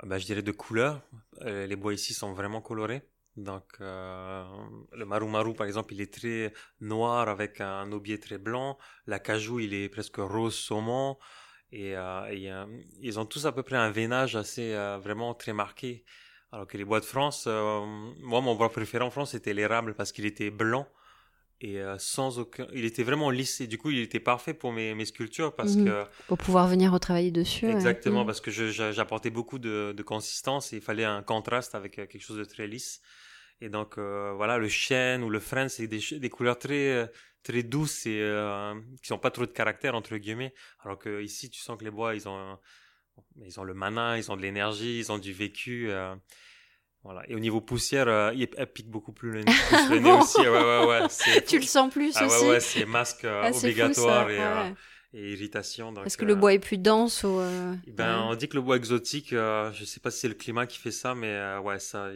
[0.05, 1.03] bah, je dirais de couleur.
[1.45, 3.03] les bois ici sont vraiment colorés.
[3.39, 4.45] Donc, euh,
[4.93, 8.79] le Maru Maru, par exemple, il est très noir avec un aubier très blanc.
[9.07, 11.17] La cajou, il est presque rose saumon.
[11.71, 12.67] Et, euh,
[13.01, 16.05] ils ont tous à peu près un veinage assez euh, vraiment très marqué.
[16.51, 20.13] Alors que les bois de France, moi, mon bois préféré en France, c'était l'érable parce
[20.13, 20.89] qu'il était blanc
[21.61, 22.67] et sans aucun.
[22.73, 23.61] Il était vraiment lisse.
[23.61, 25.85] Et du coup, il était parfait pour mes, mes sculptures parce mmh.
[25.85, 26.05] que.
[26.27, 27.67] Pour pouvoir venir retravailler dessus.
[27.69, 28.27] Exactement, mmh.
[28.27, 32.39] parce que j'apportais beaucoup de, de, consistance et il fallait un contraste avec quelque chose
[32.39, 33.03] de très lisse.
[33.61, 37.07] Et donc euh, voilà, le chêne ou le frêne, c'est des, des, couleurs très euh,
[37.43, 40.55] très douces et euh, qui n'ont pas trop de caractère entre guillemets.
[40.85, 42.59] Alors que ici, tu sens que les bois, ils ont
[43.43, 45.91] ils ont le mana, ils ont de l'énergie, ils ont du vécu.
[47.03, 47.29] voilà.
[47.29, 49.45] Et au niveau poussière, ils piquent beaucoup plus le,
[49.89, 50.41] plus nez aussi.
[50.41, 52.45] Ouais, ouais, ouais, tu le sens plus ah, aussi.
[52.45, 54.39] Ouais, ouais, c'est masque ah, obligatoire et,
[55.15, 55.95] et irritation.
[56.05, 58.63] Est-ce que le bois est plus dense ou euh, eh Ben, on dit que le
[58.63, 61.61] bois exotique, euh, je sais pas si c'est le climat qui fait ça, mais euh,
[61.61, 62.11] ouais, ça,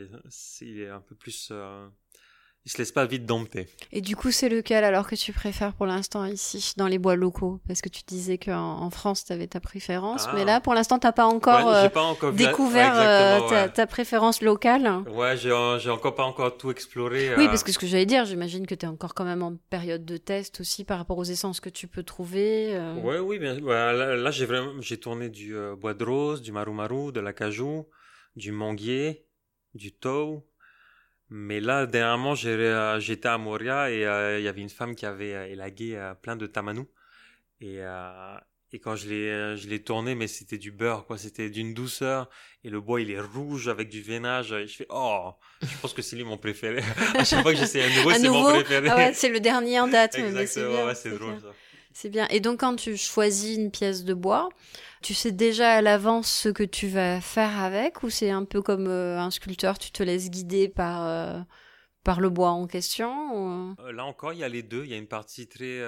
[0.60, 1.52] il est un peu plus
[2.64, 3.66] il se laisse pas vite dompter.
[3.90, 7.16] Et du coup, c'est lequel alors que tu préfères pour l'instant ici, dans les bois
[7.16, 7.60] locaux?
[7.66, 10.44] Parce que tu disais qu'en en France, tu avais ta préférence, mais ah.
[10.44, 14.42] là, pour l'instant, tu n'as pas encore, euh, pas encore découvert euh, ta, ta, préférence
[14.42, 15.02] locale.
[15.12, 15.50] Ouais, j'ai
[15.90, 17.34] encore pas encore tout exploré.
[17.36, 17.48] Oui, euh.
[17.48, 20.04] parce que ce que j'allais dire, j'imagine que tu es encore quand même en période
[20.04, 22.78] de test aussi par rapport aux essences que tu peux trouver.
[23.02, 23.58] Ouais, oui, bien.
[23.58, 27.88] là, j'ai vraiment, j'ai tourné du bois de rose, du maru-maru, de l'acajou,
[28.36, 29.26] du manguier,
[29.74, 30.46] du tau,
[31.34, 35.06] mais là, dernièrement, euh, j'étais à Moria et euh, il y avait une femme qui
[35.06, 36.88] avait euh, élagué plein de tamanous.
[37.62, 37.78] Et,
[38.72, 39.08] et quand je
[39.66, 41.16] l'ai, tourné, mais c'était du beurre, quoi.
[41.16, 42.28] C'était d'une douceur.
[42.64, 44.52] Et le bois, il est rouge avec du veinage.
[44.52, 45.30] Et je fais, oh,
[45.62, 46.82] je pense que c'est lui mon préféré.
[47.16, 48.88] à chaque fois que j'essaie un nouveau, c'est mon préféré.
[48.90, 50.16] Ah ouais, c'est le dernier en date.
[50.16, 51.54] Exactement, c'est, c'est drôle, ça.
[51.94, 52.26] C'est bien.
[52.28, 54.50] Et donc, quand tu choisis une pièce de bois,
[55.02, 58.62] tu sais déjà à l'avance ce que tu vas faire avec ou c'est un peu
[58.62, 61.40] comme euh, un sculpteur, tu te laisses guider par, euh,
[62.04, 63.92] par le bois en question euh?
[63.92, 64.84] Là encore, il y a les deux.
[64.84, 65.82] Il y a une partie très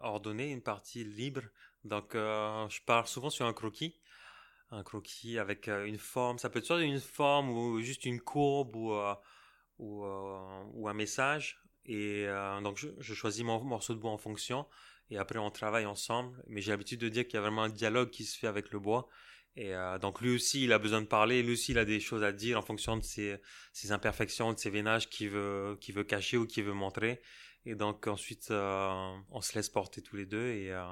[0.00, 1.42] ordonnée, une partie libre.
[1.84, 4.00] Donc, je pars souvent sur un croquis.
[4.70, 6.38] Un croquis avec une forme.
[6.38, 8.92] Ça peut être soit une forme ou juste une courbe ou,
[9.78, 11.62] ou, un message.
[11.84, 12.26] Et
[12.62, 14.66] donc, je choisis mon morceau de bois en fonction
[15.10, 16.42] et après on travaille ensemble.
[16.48, 18.70] Mais j'ai l'habitude de dire qu'il y a vraiment un dialogue qui se fait avec
[18.70, 19.08] le bois.
[19.56, 21.98] Et euh, donc lui aussi, il a besoin de parler, lui aussi, il a des
[21.98, 23.40] choses à dire en fonction de ses,
[23.90, 27.20] imperfections, de ses veinages qu'il veut, qu'il veut cacher ou qu'il veut montrer.
[27.68, 30.46] Et donc ensuite, euh, on se laisse porter tous les deux.
[30.50, 30.84] Et, euh...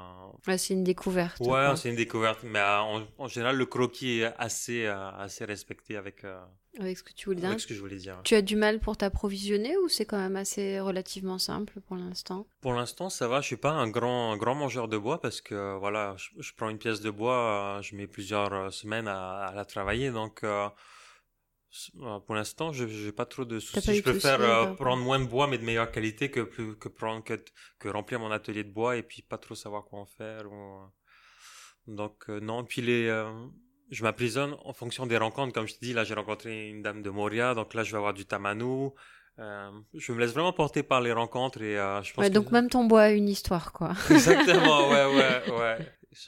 [0.48, 1.38] ouais, c'est une découverte.
[1.40, 2.40] Ouais, c'est une découverte.
[2.42, 6.26] Mais euh, en, en, général, le croquis est assez, assez respecté avec,
[6.80, 7.48] avec ce que tu voulais dire.
[7.50, 8.20] Avec ce que je voulais dire.
[8.24, 12.48] Tu as du mal pour t'approvisionner ou c'est quand même assez relativement simple pour l'instant?
[12.60, 13.40] Pour l'instant, ça va.
[13.40, 16.52] Je suis pas un grand, un grand mangeur de bois parce que voilà, je, je
[16.56, 20.42] prends une pièce de bois, je mets plusieurs semaines à, à la travailler, donc
[22.26, 23.96] pour l'instant, je n'ai pas trop de soucis.
[23.96, 27.24] Je préfère euh, prendre moins de bois, mais de meilleure qualité, que, plus, que, prendre,
[27.24, 27.42] que,
[27.78, 30.50] que, remplir mon atelier de bois et puis pas trop savoir quoi en faire.
[30.50, 30.82] Ou...
[31.87, 32.64] Donc, euh, non.
[32.64, 33.08] Puis, les,
[33.90, 35.52] je m'apprisonne en fonction des rencontres.
[35.52, 37.54] Comme je te dis, là, j'ai rencontré une dame de Moria.
[37.54, 38.94] Donc là, je vais avoir du tamanou.
[39.38, 41.60] je me laisse vraiment porter par les rencontres.
[41.62, 43.94] Et, je pense ouais, donc, même ton bois a une histoire, quoi.
[44.10, 45.78] Exactement, ouais, ouais, ouais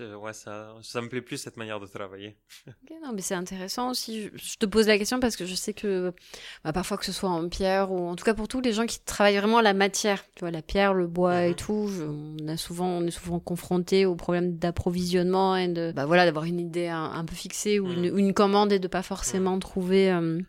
[0.00, 2.36] ouais, ça, ça me plaît plus cette manière de travailler.
[3.02, 4.30] non, mais c'est intéressant aussi.
[4.34, 6.12] Je, te pose la question parce que je sais que
[6.64, 8.86] bah, parfois que ce soit en pierre ou en tout cas pour tous les gens
[8.86, 11.56] qui travaillent vraiment la matière, tu vois, la pierre, le bois et mhm.
[11.56, 11.90] tout,
[12.40, 16.44] on a souvent, on est souvent confronté au problème d'approvisionnement et de, bah voilà, d'avoir
[16.44, 18.18] une idée un, peu fixée ou, une, mhm.
[18.18, 19.60] une, commande et de pas forcément mhm.
[19.60, 20.12] trouver.
[20.12, 20.40] Euh,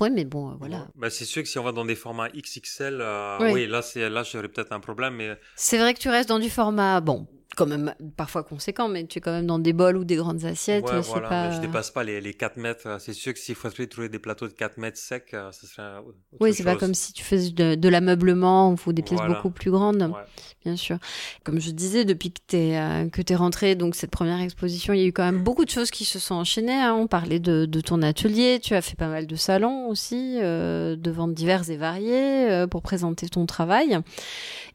[0.00, 0.86] Ouais, mais bon, euh, voilà.
[0.94, 3.66] Bah, c'est sûr que si on va dans des formats XXL, euh, oui.
[3.66, 5.36] là, c'est là, j'aurais peut-être un problème, mais.
[5.56, 7.26] C'est vrai que tu restes dans du format, bon,
[7.58, 10.44] quand même parfois conséquent, mais tu es quand même dans des bols ou des grandes
[10.44, 10.84] assiettes.
[10.84, 11.48] Ouais, voilà, pas...
[11.48, 12.96] mais je dépasse pas les, les 4 mètres.
[13.00, 15.98] C'est sûr que s'il faut trouver des plateaux de 4 mètres secs, euh, ce serait
[15.98, 19.34] autre Oui, c'est pas comme si tu faisais de, de l'ameublement ou des pièces Voilà.
[19.34, 20.24] beaucoup plus grandes, Ouais.
[20.64, 20.98] bien sûr.
[21.44, 25.00] Comme je disais, depuis que tu es, que es rentré, donc cette première exposition, il
[25.00, 26.72] y a eu quand même beaucoup de choses qui se sont enchaînées.
[26.72, 26.94] hein.
[26.94, 30.94] On parlait de, de ton atelier, tu as fait pas mal de salons aussi, euh,
[30.96, 33.98] de ventes diverses et variées euh, pour présenter ton travail.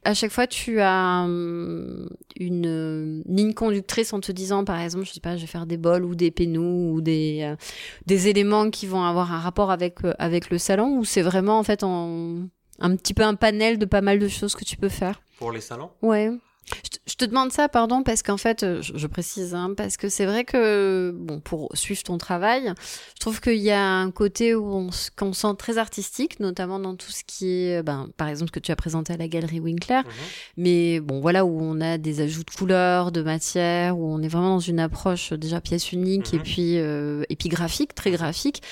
[0.04, 2.08] À chaque fois, tu as hum,
[2.74, 5.76] une ligne conductrice en te disant, par exemple, je sais pas, je vais faire des
[5.76, 7.56] bols ou des pénous ou des, euh,
[8.06, 11.58] des éléments qui vont avoir un rapport avec, euh, avec le salon ou c'est vraiment
[11.58, 12.40] en fait en,
[12.80, 15.22] un petit peu un panel de pas mal de choses que tu peux faire?
[15.38, 15.90] Pour les salons?
[16.02, 16.30] Ouais.
[17.06, 20.08] Je te, demande ça, pardon, parce qu'en fait, euh, je, je précise, hein, parce que
[20.08, 22.72] c'est vrai que, bon, pour suivre ton travail,
[23.14, 26.78] je trouve qu'il y a un côté où on, s- qu'on sent très artistique, notamment
[26.80, 29.28] dans tout ce qui est, ben, par exemple, ce que tu as présenté à la
[29.28, 30.10] galerie Winkler, Mhm.
[30.56, 34.28] mais bon, voilà, où on a des ajouts de couleurs, de matière, où on est
[34.28, 36.42] vraiment dans une approche euh, déjà pièce unique et Mhm.
[36.42, 38.62] puis euh, épigraphique, très graphique,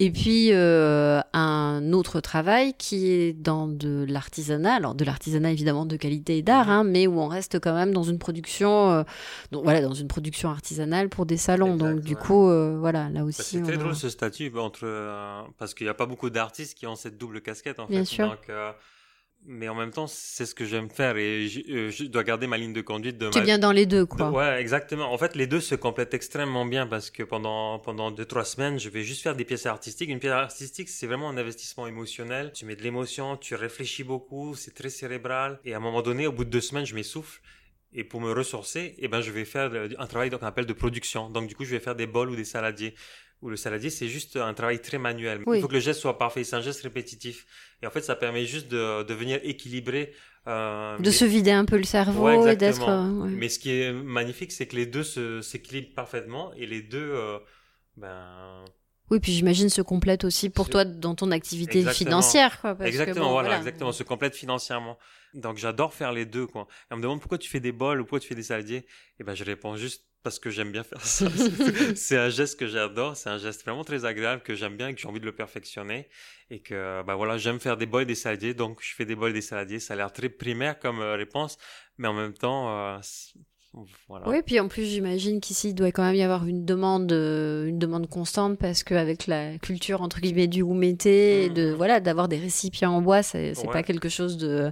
[0.00, 5.84] et puis euh, un autre travail qui est dans de l'artisanat, alors de l'artisanat évidemment
[5.86, 6.72] de qualité et d'art, Mhm.
[6.72, 9.02] hein, mais où on reste quand même dans une production, euh,
[9.50, 11.74] donc, voilà, dans une production artisanale pour des salons.
[11.74, 13.42] Exact, donc du coup, euh, voilà, là aussi.
[13.42, 16.76] c'est très a- drôle ce statut entre euh, parce qu'il n'y a pas beaucoup d'artistes
[16.76, 18.04] qui ont cette double casquette en Bien fait.
[18.06, 18.28] sûr.
[18.28, 18.72] Donc, euh,
[19.46, 22.46] mais en même temps, c'est ce que j'aime faire et je, euh, je dois garder
[22.46, 24.30] ma ligne de conduite de Tu es ma- bien dans les deux, de- quoi.
[24.30, 25.12] ouais, exactement.
[25.12, 28.78] En fait, les deux se complètent extrêmement bien parce que pendant pendant deux trois semaines,
[28.78, 30.08] je vais juste faire des pièces artistiques.
[30.10, 32.52] Une pièce artistique, c'est vraiment un investissement émotionnel.
[32.54, 35.60] Tu mets de l'émotion, tu réfléchis beaucoup, c'est très cérébral.
[35.64, 37.40] Et à un moment donné, au bout de deux semaines, je m'essouffle.
[37.94, 40.72] Et pour me ressourcer, eh ben, je vais faire de- un travail qu'on appelle de
[40.72, 41.28] production.
[41.28, 42.94] Donc, du coup, je vais faire des bols ou des saladiers.
[43.42, 45.42] Où le saladier, c'est juste un travail très manuel.
[45.46, 45.58] Oui.
[45.58, 46.44] Il faut que le geste soit parfait.
[46.44, 47.44] C'est un geste répétitif.
[47.82, 50.12] Et en fait, ça permet juste de, de venir équilibrer.
[50.46, 52.88] euh, De mais- se vider un peu le cerveau Ouais, et d'être.
[52.88, 53.30] euh, ouais.
[53.30, 56.98] Mais ce qui est magnifique, c'est que les deux se- s'équilibrent parfaitement et les deux,
[57.14, 57.38] euh,
[57.96, 58.64] ben,
[59.10, 62.08] Oui, puis j'imagine se complète aussi pour toi dans ton activité Exactement.
[62.10, 62.60] financière.
[62.60, 64.98] Quoi, parce que exactement, bon, voilà, exactement, se complète financièrement.
[65.34, 66.66] Donc j'adore faire les deux, quoi.
[66.90, 68.86] Et on me demande pourquoi tu fais des bols ou pourquoi tu fais des saladiers.
[69.20, 71.26] Et ben je réponds juste parce que j'aime bien faire ça.
[71.96, 74.94] C'est- un geste que j'adore, c'est un geste vraiment très agréable que j'aime bien et
[74.94, 76.08] que j'ai envie de le perfectionner.
[76.50, 79.14] Et que, ben voilà, j'aime faire des bols et des saladiers, donc je fais des
[79.16, 79.80] bols et des saladiers.
[79.80, 81.58] Ça a l'air très primaire comme euh, réponse,
[81.98, 82.98] mais en même temps, euh,
[84.08, 84.28] voilà.
[84.28, 87.66] Oui, puis en plus, j'imagine qu'ici, il doit quand même y avoir une demande, euh,
[87.66, 92.28] une demande constante parce qu'avec la culture, entre guillemets, du oumété, et de, voilà, d'avoir
[92.28, 93.72] des récipients en bois, c'est Ouais.
[93.72, 94.70] pas quelque chose de,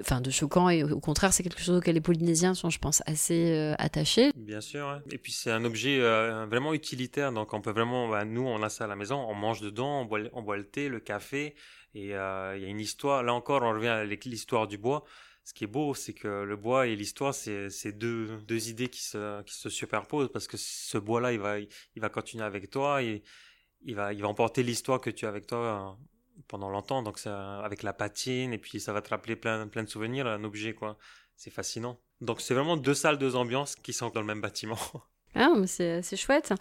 [0.00, 3.02] enfin, de choquant et au contraire, c'est quelque chose auquel les Polynésiens sont, je pense,
[3.06, 4.30] assez euh, attachés.
[4.36, 5.00] Bien sûr.
[5.12, 8.62] Et puis c'est un objet euh, vraiment utilitaire, donc on peut vraiment, bah, nous on
[8.62, 11.00] a ça à la maison, on mange dedans, on boit, on boit le thé, le
[11.00, 11.54] café,
[11.94, 13.22] et euh, il y a une histoire.
[13.22, 15.04] Là encore, on revient à l'histoire du bois.
[15.50, 19.02] Ce qui est beau, c'est que le bois et l'histoire, c'est deux, deux idées qui
[19.02, 23.02] se, qui se superposent, parce que ce bois-là, il va, il va continuer avec toi,
[23.02, 23.24] et
[23.82, 27.02] il va, il va emporter l'histoire que tu as avec toi euh, pendant longtemps.
[27.02, 30.28] Donc euh, avec la patine, et puis ça va te rappeler plein, plein de souvenirs,
[30.28, 30.96] un objet quoi.
[31.34, 31.98] C'est fascinant.
[32.20, 34.78] Donc c'est vraiment deux salles, deux ambiances qui sont dans le même bâtiment.
[35.36, 36.52] Ah, mais c'est chouette.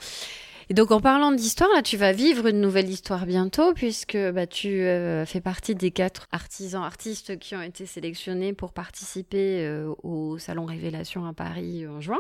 [0.71, 4.45] Et donc, en parlant d'histoire, là, tu vas vivre une nouvelle histoire bientôt, puisque bah,
[4.45, 9.91] tu euh, fais partie des quatre artisans, artistes qui ont été sélectionnés pour participer euh,
[10.03, 12.19] au Salon Révélation à Paris en juin.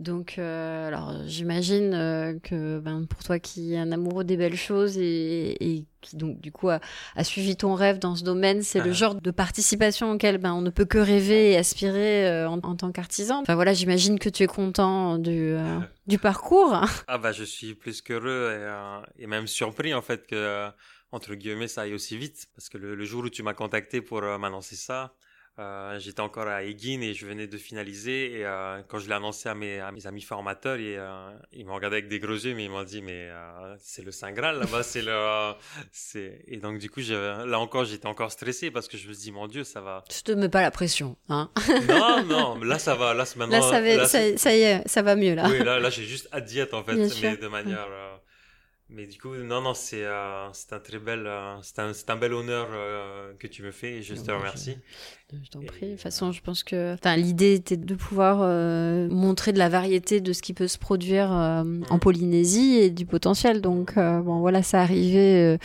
[0.00, 4.56] Donc, euh, alors, j'imagine euh, que ben, pour toi qui es un amoureux des belles
[4.56, 6.80] choses et, et qui, donc, du coup, a,
[7.14, 8.94] a suivi ton rêve dans ce domaine, c'est le Ah.
[8.94, 12.74] genre de participation auquel ben, on ne peut que rêver et aspirer euh, en, en
[12.74, 13.40] tant qu'artisan.
[13.42, 15.78] Enfin, voilà, j'imagine que tu es content du, euh,
[16.08, 16.74] du parcours.
[17.06, 20.68] Ah bah je suis plus qu'heureux et, euh, et même surpris en fait que
[21.12, 24.00] entre guillemets ça aille aussi vite parce que le, le jour où tu m'as contacté
[24.00, 25.14] pour euh, m'annoncer ça,
[25.58, 29.14] euh, j'étais encore à Eguin et je venais de finaliser et euh, quand je l'ai
[29.14, 32.32] annoncé à mes, à mes amis formateurs et, euh, ils m'ont regardé avec des gros
[32.32, 35.52] yeux mais ils m'ont dit mais euh, c'est le Saint Graal là-bas c'est le
[35.90, 39.24] c'est et donc du coup là encore j'étais encore stressé parce que je me suis
[39.24, 41.50] dit mon Dieu ça va Je te mets pas la pression, hein.
[41.88, 44.62] non non là ça va là c'est maintenant Là, ça, va, là, ça, ça y
[44.62, 45.46] est, ça va mieux là.
[45.50, 47.38] oui, là, là j'ai juste à diète en fait, Bien mais sûr.
[47.38, 47.88] de manière.
[47.90, 48.16] euh,
[48.94, 52.16] Mais du coup, non, non, c'est euh, un très bel, euh, c'est un, c'est un
[52.16, 54.76] bel honneur euh, que tu me fais et je Non, te remercie.
[55.32, 55.86] Je t'en prie.
[55.86, 58.38] De toute façon, je pense que l'idée était de pouvoir
[59.10, 63.62] montrer de la variété de ce qui peut se produire en Polynésie et du potentiel.
[63.62, 65.58] Donc, bon, voilà, ça arrivait.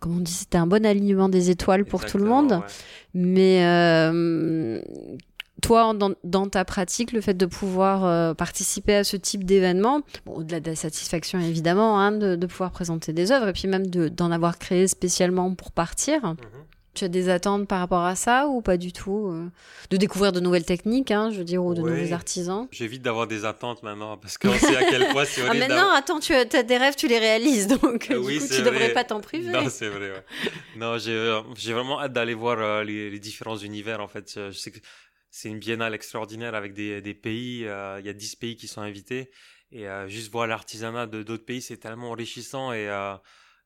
[0.00, 2.52] comme on dit, c'était un bon alignement des étoiles pour tout le monde.
[2.52, 2.66] ouais.
[3.14, 4.80] Mais euh,
[5.62, 10.00] toi, dans, dans ta pratique, le fait de pouvoir euh, participer à ce type d'événement,
[10.26, 13.68] bon, au-delà de la satisfaction évidemment, hein, de, de pouvoir présenter des œuvres et puis
[13.68, 16.36] même de- d'en avoir créé spécialement pour partir, Mhm.
[16.94, 19.46] Tu as des attentes par rapport à ça ou pas du tout euh,
[19.90, 22.66] De découvrir de nouvelles techniques, hein, je veux dire, ou de nouveaux artisans?
[22.72, 26.18] J'évite d'avoir des attentes maintenant parce qu'on sait à quel point c'est Ah, maintenant, attends,
[26.18, 29.04] tu as, des rèves, tu les réalises, donc euh, oui, du coup, tu devrais pas
[29.04, 29.52] t'en priver.
[29.52, 30.10] Non, c'est vrai.
[30.10, 30.24] Ouais.
[30.76, 34.32] non, j'ai euh, vraiment hâte d'aller voir les, les, différents univers, en fait.
[34.50, 34.78] Je sais que
[35.30, 37.60] c'est une biennale extraordinaire avec des, des pays.
[37.60, 39.30] Il y a 10 pays qui sont invités.
[39.70, 42.88] Et juste voir l'artisanat de d'autres pays, c'est tellement enrichissant et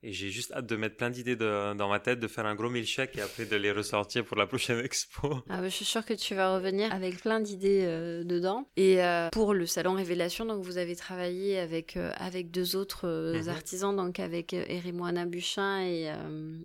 [0.05, 2.68] et j'ai juste hâte de mettre plein d'idées dans ma tête, de faire un gros
[2.68, 5.42] milkshake et après de les ressortir pour la prochaine expo.
[5.48, 8.66] Ah, je suis sûre que tu vas revenir avec plein d'idées euh, dedans.
[8.77, 13.07] Et euh, pour le salon Révélation, donc vous avez travaillé avec, euh, avec deux autres
[13.40, 13.48] mhm.
[13.48, 16.12] artisans, donc avec Erimoana Buchin et,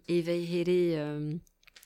[0.07, 1.39] et Veihele.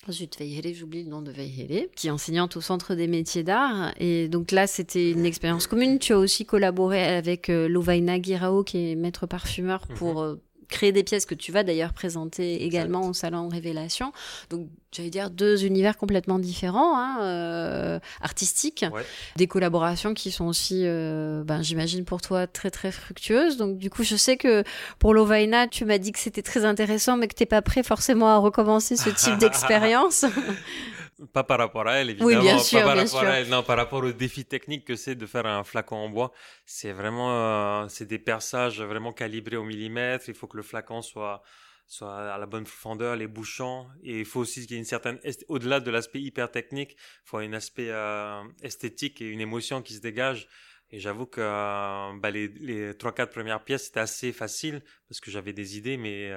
[0.07, 3.93] Ensuite, Veihele, j'oublie le nom de Veihele, qui est enseignante au Centre des métiers d'art.
[3.99, 5.99] Et donc là, c'était une expérience commune.
[5.99, 9.95] Tu as aussi collaboré avec Lovaina Girao, qui est maître parfumeur, mhm.
[9.97, 10.37] pour
[10.71, 14.11] créer des pièces que tu vas d'ailleurs présenter également au salon Révélation.
[14.49, 18.85] Donc, j'allais dire deux univers complètement différents, hein, euh, artistiques,
[19.35, 23.57] des collaborations qui sont aussi, euh, ben, j'imagine pour toi très très fructueuses.
[23.57, 24.63] Donc, du coup, je sais que
[24.99, 28.29] pour Lovaina, tu m'as dit que c'était très intéressant, mais que t'es pas prêt forcément
[28.29, 30.25] à recommencer ce type d'expérience.
[31.33, 32.29] Pas par rapport à elle, évidemment.
[32.29, 33.29] Oui, bien sûr, pas par bien rapport sûr.
[33.29, 33.49] à elle.
[33.49, 36.31] Non, par rapport au défi technique que c'est de faire un flacon en bois.
[36.65, 40.25] C'est vraiment, euh, c'est des perçages vraiment calibrés au millimètre.
[40.29, 41.43] Il faut que le flacon soit,
[41.87, 43.87] soit à la bonne fendeur, les bouchons.
[44.03, 47.29] Et il faut aussi qu'il y ait une certaine, au-delà de l'aspect hyper technique, il
[47.29, 50.47] faut un aspect euh, esthétique et une émotion qui se dégage.
[50.89, 55.31] Et j'avoue que euh, bah, les, les 3-4 premières pièces, c'était assez facile parce que
[55.31, 56.31] j'avais des idées, mais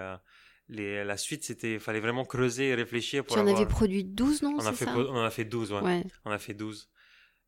[0.68, 4.42] les, la suite, c'était, fallait vraiment creuser et réfléchir pour Tu en avais produit 12,
[4.42, 4.56] non?
[4.58, 6.04] On, a fait, on en a fait 12, ouais.
[6.24, 6.88] On a fait 12.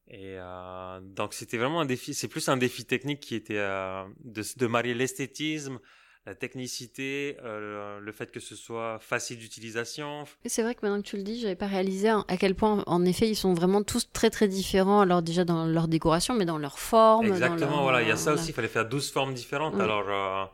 [0.09, 4.05] Et euh, donc c'était vraiment un défi, c'est plus un défi technique qui était euh,
[4.25, 5.81] de, de marier l'esthétisme,
[6.27, 10.23] la technicité, euh, le fait que ce soit facile d'utilisation.
[10.45, 13.05] C'est vrai que maintenant que tu le dis, j'avais pas réalisé à quel point, en
[13.05, 15.01] effet, ils sont vraiment tous très très différents.
[15.01, 17.27] Alors déjà dans leur décoration, mais dans leur forme.
[17.27, 18.03] Exactement, voilà.
[18.03, 18.51] Il y a ça aussi.
[18.51, 19.81] Il fallait faire 12 formes différentes.
[19.81, 20.53] Alors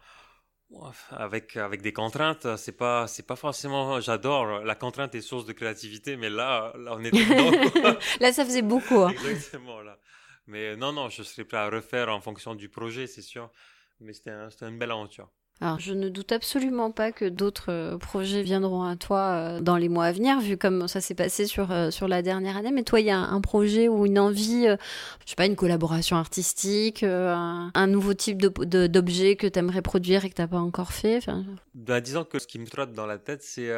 [1.11, 5.53] avec avec des contraintes c'est pas c'est pas forcément j'adore la contrainte est source de
[5.53, 7.99] créativité mais là là on est dedans.
[8.21, 9.11] Là ça faisait beaucoup hein.
[9.11, 9.99] exactement là.
[10.47, 13.51] Mais non non je serais prêt à refaire en fonction du projet c'est sûr.
[14.01, 15.31] Mais c'était un, une belle aventure
[15.63, 19.77] alors, je ne doute absolument pas que d'autres euh, projets viendront à toi euh, dans
[19.77, 22.73] les mois à venir, vu comme ça s'est passé sur, euh, sur la dernière année.
[22.73, 26.17] Mais toi, il y a un projet ou une envie, je sais pas, une collaboration
[26.17, 30.93] artistique, un, nouveau type d'objet que tu aimerais produire et que tu n'as pas encore
[30.93, 31.21] fait
[31.75, 33.71] bah, Disons que ce qui me trotte dans la tête, c'est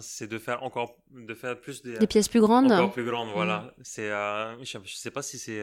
[0.00, 2.72] c'est de faire encore de faire plus des, pièces plus grandes.
[2.72, 3.58] Encore plus grandes, voilà.
[3.58, 3.82] Mmh.
[3.82, 5.62] C'est, je, ne sais pas si c'est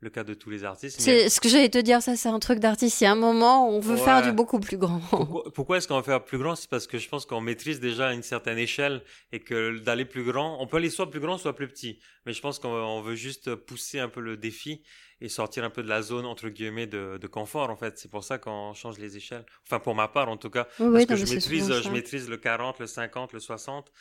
[0.00, 1.00] le cas de tous les artistes.
[1.00, 3.00] C'est ce que j'allais te dire, ça c'est un truc d'artiste.
[3.00, 5.00] Il y a un moment, on veut faire du beaucoup plus grand.
[5.54, 6.54] Pourquoi, est-ce qu'on veut faire plus grand?
[6.54, 10.24] C'est parce que je pense qu'on maîtrise déjà une certaine échelle et que d'aller plus
[10.24, 11.98] grand, on peut aller soit plus grand, soit plus petit.
[12.26, 14.82] Mais je pense qu'on veut juste pousser un peu le défi
[15.20, 17.98] et sortir un peu de la zone entre guillemets de, confort en fait.
[17.98, 19.44] C'est pour ça qu'on change les échelles.
[19.64, 22.78] Enfin pour ma part en tout cas, parce que je maîtrise, je maîtrise le 40,
[22.78, 23.92] le 50, le 60.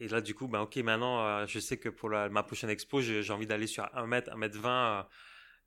[0.00, 3.00] Et là, du coup, ben, ok, maintenant, euh, je sais que pour ma prochaine expo,
[3.00, 5.08] j'ai envie d'aller sur 1 mètre, 1 mètre 20.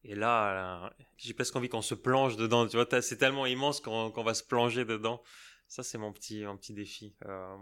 [0.04, 2.68] Et là, j'ai presque envie qu'on se plonge dedans.
[2.68, 5.22] Tu vois, c'est tellement immense qu'on va se plonger dedans.
[5.68, 7.56] Ça, c'est mon petit, mon petit défi, euh,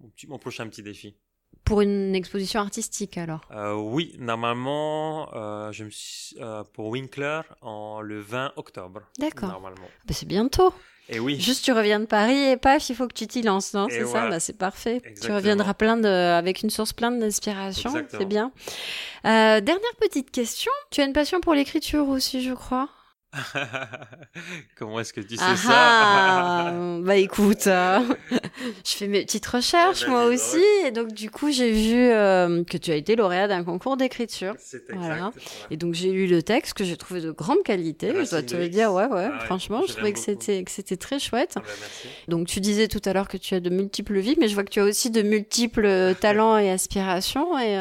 [0.00, 1.16] mon, petit, mon prochain petit défi.
[1.64, 3.42] Pour une exposition artistique, alors?
[3.52, 9.02] Euh, Oui, normalement, euh, je me suis, euh, pour Winkler en le 20 octobre.
[9.18, 9.50] D'accord.
[9.50, 9.86] Normalement.
[10.06, 10.74] Ben, c'est bientôt.
[11.08, 11.38] Et oui.
[11.40, 14.06] Juste, tu reviens de Paris et paf, il faut que tu t'y lances, non C'est
[14.06, 15.02] ça, bah, c'est parfait.
[15.20, 18.52] Tu reviendras plein de, avec une source pleine d'inspiration, c'est bien.
[19.24, 20.72] Euh, dernière petite question.
[20.90, 22.88] Tu as une passion pour l'écriture aussi, je crois?
[24.78, 28.00] Comment est-ce que tu sais ah ça ah, Bah écoute, euh,
[28.84, 32.76] je fais mes petites recherches moi aussi, et donc du coup j'ai vu euh, que
[32.76, 34.54] tu as été lauréat d'un concours d'écriture.
[34.94, 35.32] Voilà.
[35.70, 38.08] Et donc j'ai lu le texte que j'ai trouvé de grande qualité.
[38.08, 39.30] je dois te le dire, ouais, ouais.
[39.32, 41.54] Ah franchement, je trouvais que c'était que c'était très chouette.
[41.54, 41.62] bah,
[42.28, 44.64] donc tu disais tout à l'heure que tu as de multiples vies, mais je vois
[44.64, 47.58] que tu as aussi de multiples euh, talents et aspirations.
[47.58, 47.78] Et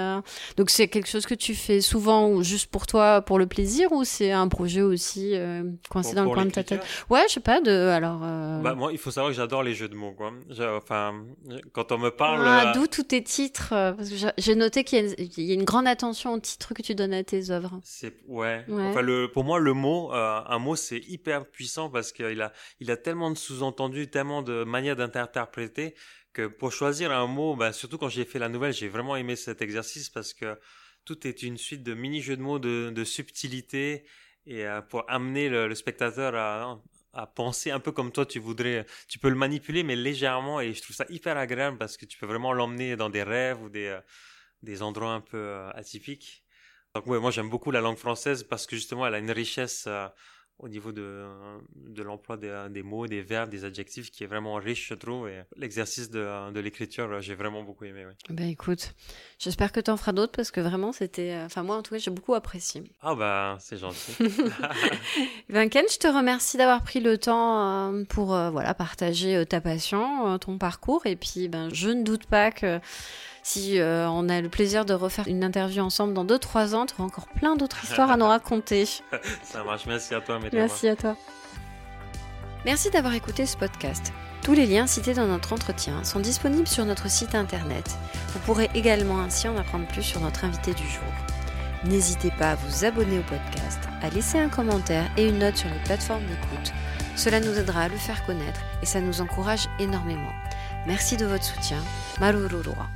[0.55, 3.91] donc c'est quelque chose que tu fais souvent ou juste pour toi, pour le plaisir,
[3.91, 7.33] ou c'est un projet aussi euh, coincé dans le coin de ta tête Ouais, je
[7.33, 7.71] sais pas, de.
[7.71, 8.21] Alors.
[8.23, 10.31] Euh, bah, moi, il faut savoir que j'adore les jeux de mots, quoi.
[10.59, 11.25] Enfin,
[11.73, 12.41] quand on me parle.
[12.45, 15.87] Ah, d'où tous tes titres Parce que j'ai noté qu'il y, y, a une grande
[15.87, 17.79] attention aux titres que tu donnes à tes œuvres.
[17.83, 18.13] C'est.
[18.27, 18.65] Ouais.
[18.69, 22.53] Enfin, le, pour moi, le mot, euh, un mot, c'est hyper puissant parce qu'il a,
[22.79, 25.95] il a tellement de sous-entendus, tellement de manières d'interpréter
[26.33, 29.35] que pour choisir un mot, bah, surtout quand j'ai fait la nouvelle, j'ai vraiment aimé
[29.35, 30.57] cet exercice parce que
[31.05, 34.05] tout est une suite de mini-jeux de mots de, de subtilité
[34.45, 38.85] et euh, pour amener le, spectateur à, penser un peu comme toi tu voudrais.
[39.07, 42.17] Tu peux le manipuler, mais légèrement, et je trouve ça hyper agréable parce que tu
[42.17, 44.01] peux vraiment l'emmener dans des rêves ou des, euh,
[44.63, 46.43] des endroits un peu euh, atypiques.
[46.95, 49.87] Donc moi j'aime beaucoup la langue française parce que justement elle a une richesse
[50.61, 51.25] au niveau de,
[51.75, 55.27] de l'emploi des, des, mots, des verbes, des adjectifs qui est vraiment riche, je trouve.
[55.27, 58.05] Et l'exercice de, de l'écriture, j'ai vraiment beaucoup aimé.
[58.29, 58.93] Ben écoute,
[59.39, 61.35] j'espère que tu en feras d'autres parce que vraiment c'était.
[61.43, 62.83] Enfin, moi en tout cas, j'ai beaucoup apprécié.
[63.01, 64.13] Ah bah, c'est gentil.
[65.49, 70.57] ben Ken, je te remercie d'avoir pris le temps pour voilà, partager ta passion, ton
[70.57, 71.05] parcours.
[71.05, 72.79] Et puis, ben, je ne doute pas que
[73.43, 76.93] si euh, on a le plaisir de refaire une interview ensemble dans 2-3 ans, tu
[76.95, 78.85] auras encore plein d'autres histoires à nous raconter.
[79.43, 81.15] Ça marche, merci à toi, Merci à toi.
[82.65, 84.13] Merci d'avoir écouté ce podcast.
[84.43, 87.97] Tous les liens cités dans notre entretien sont disponibles sur notre site internet.
[88.29, 91.03] Vous pourrez également ainsi en apprendre plus sur notre invité du jour.
[91.85, 95.69] N'hésitez pas à vous abonner au podcast, à laisser un commentaire et une note sur
[95.69, 96.73] les plateformes d'écoute.
[97.15, 100.31] Cela nous aidera à le faire connaître et ça nous encourage énormément.
[100.85, 101.79] Merci de votre soutien.
[102.19, 102.87] Marururua.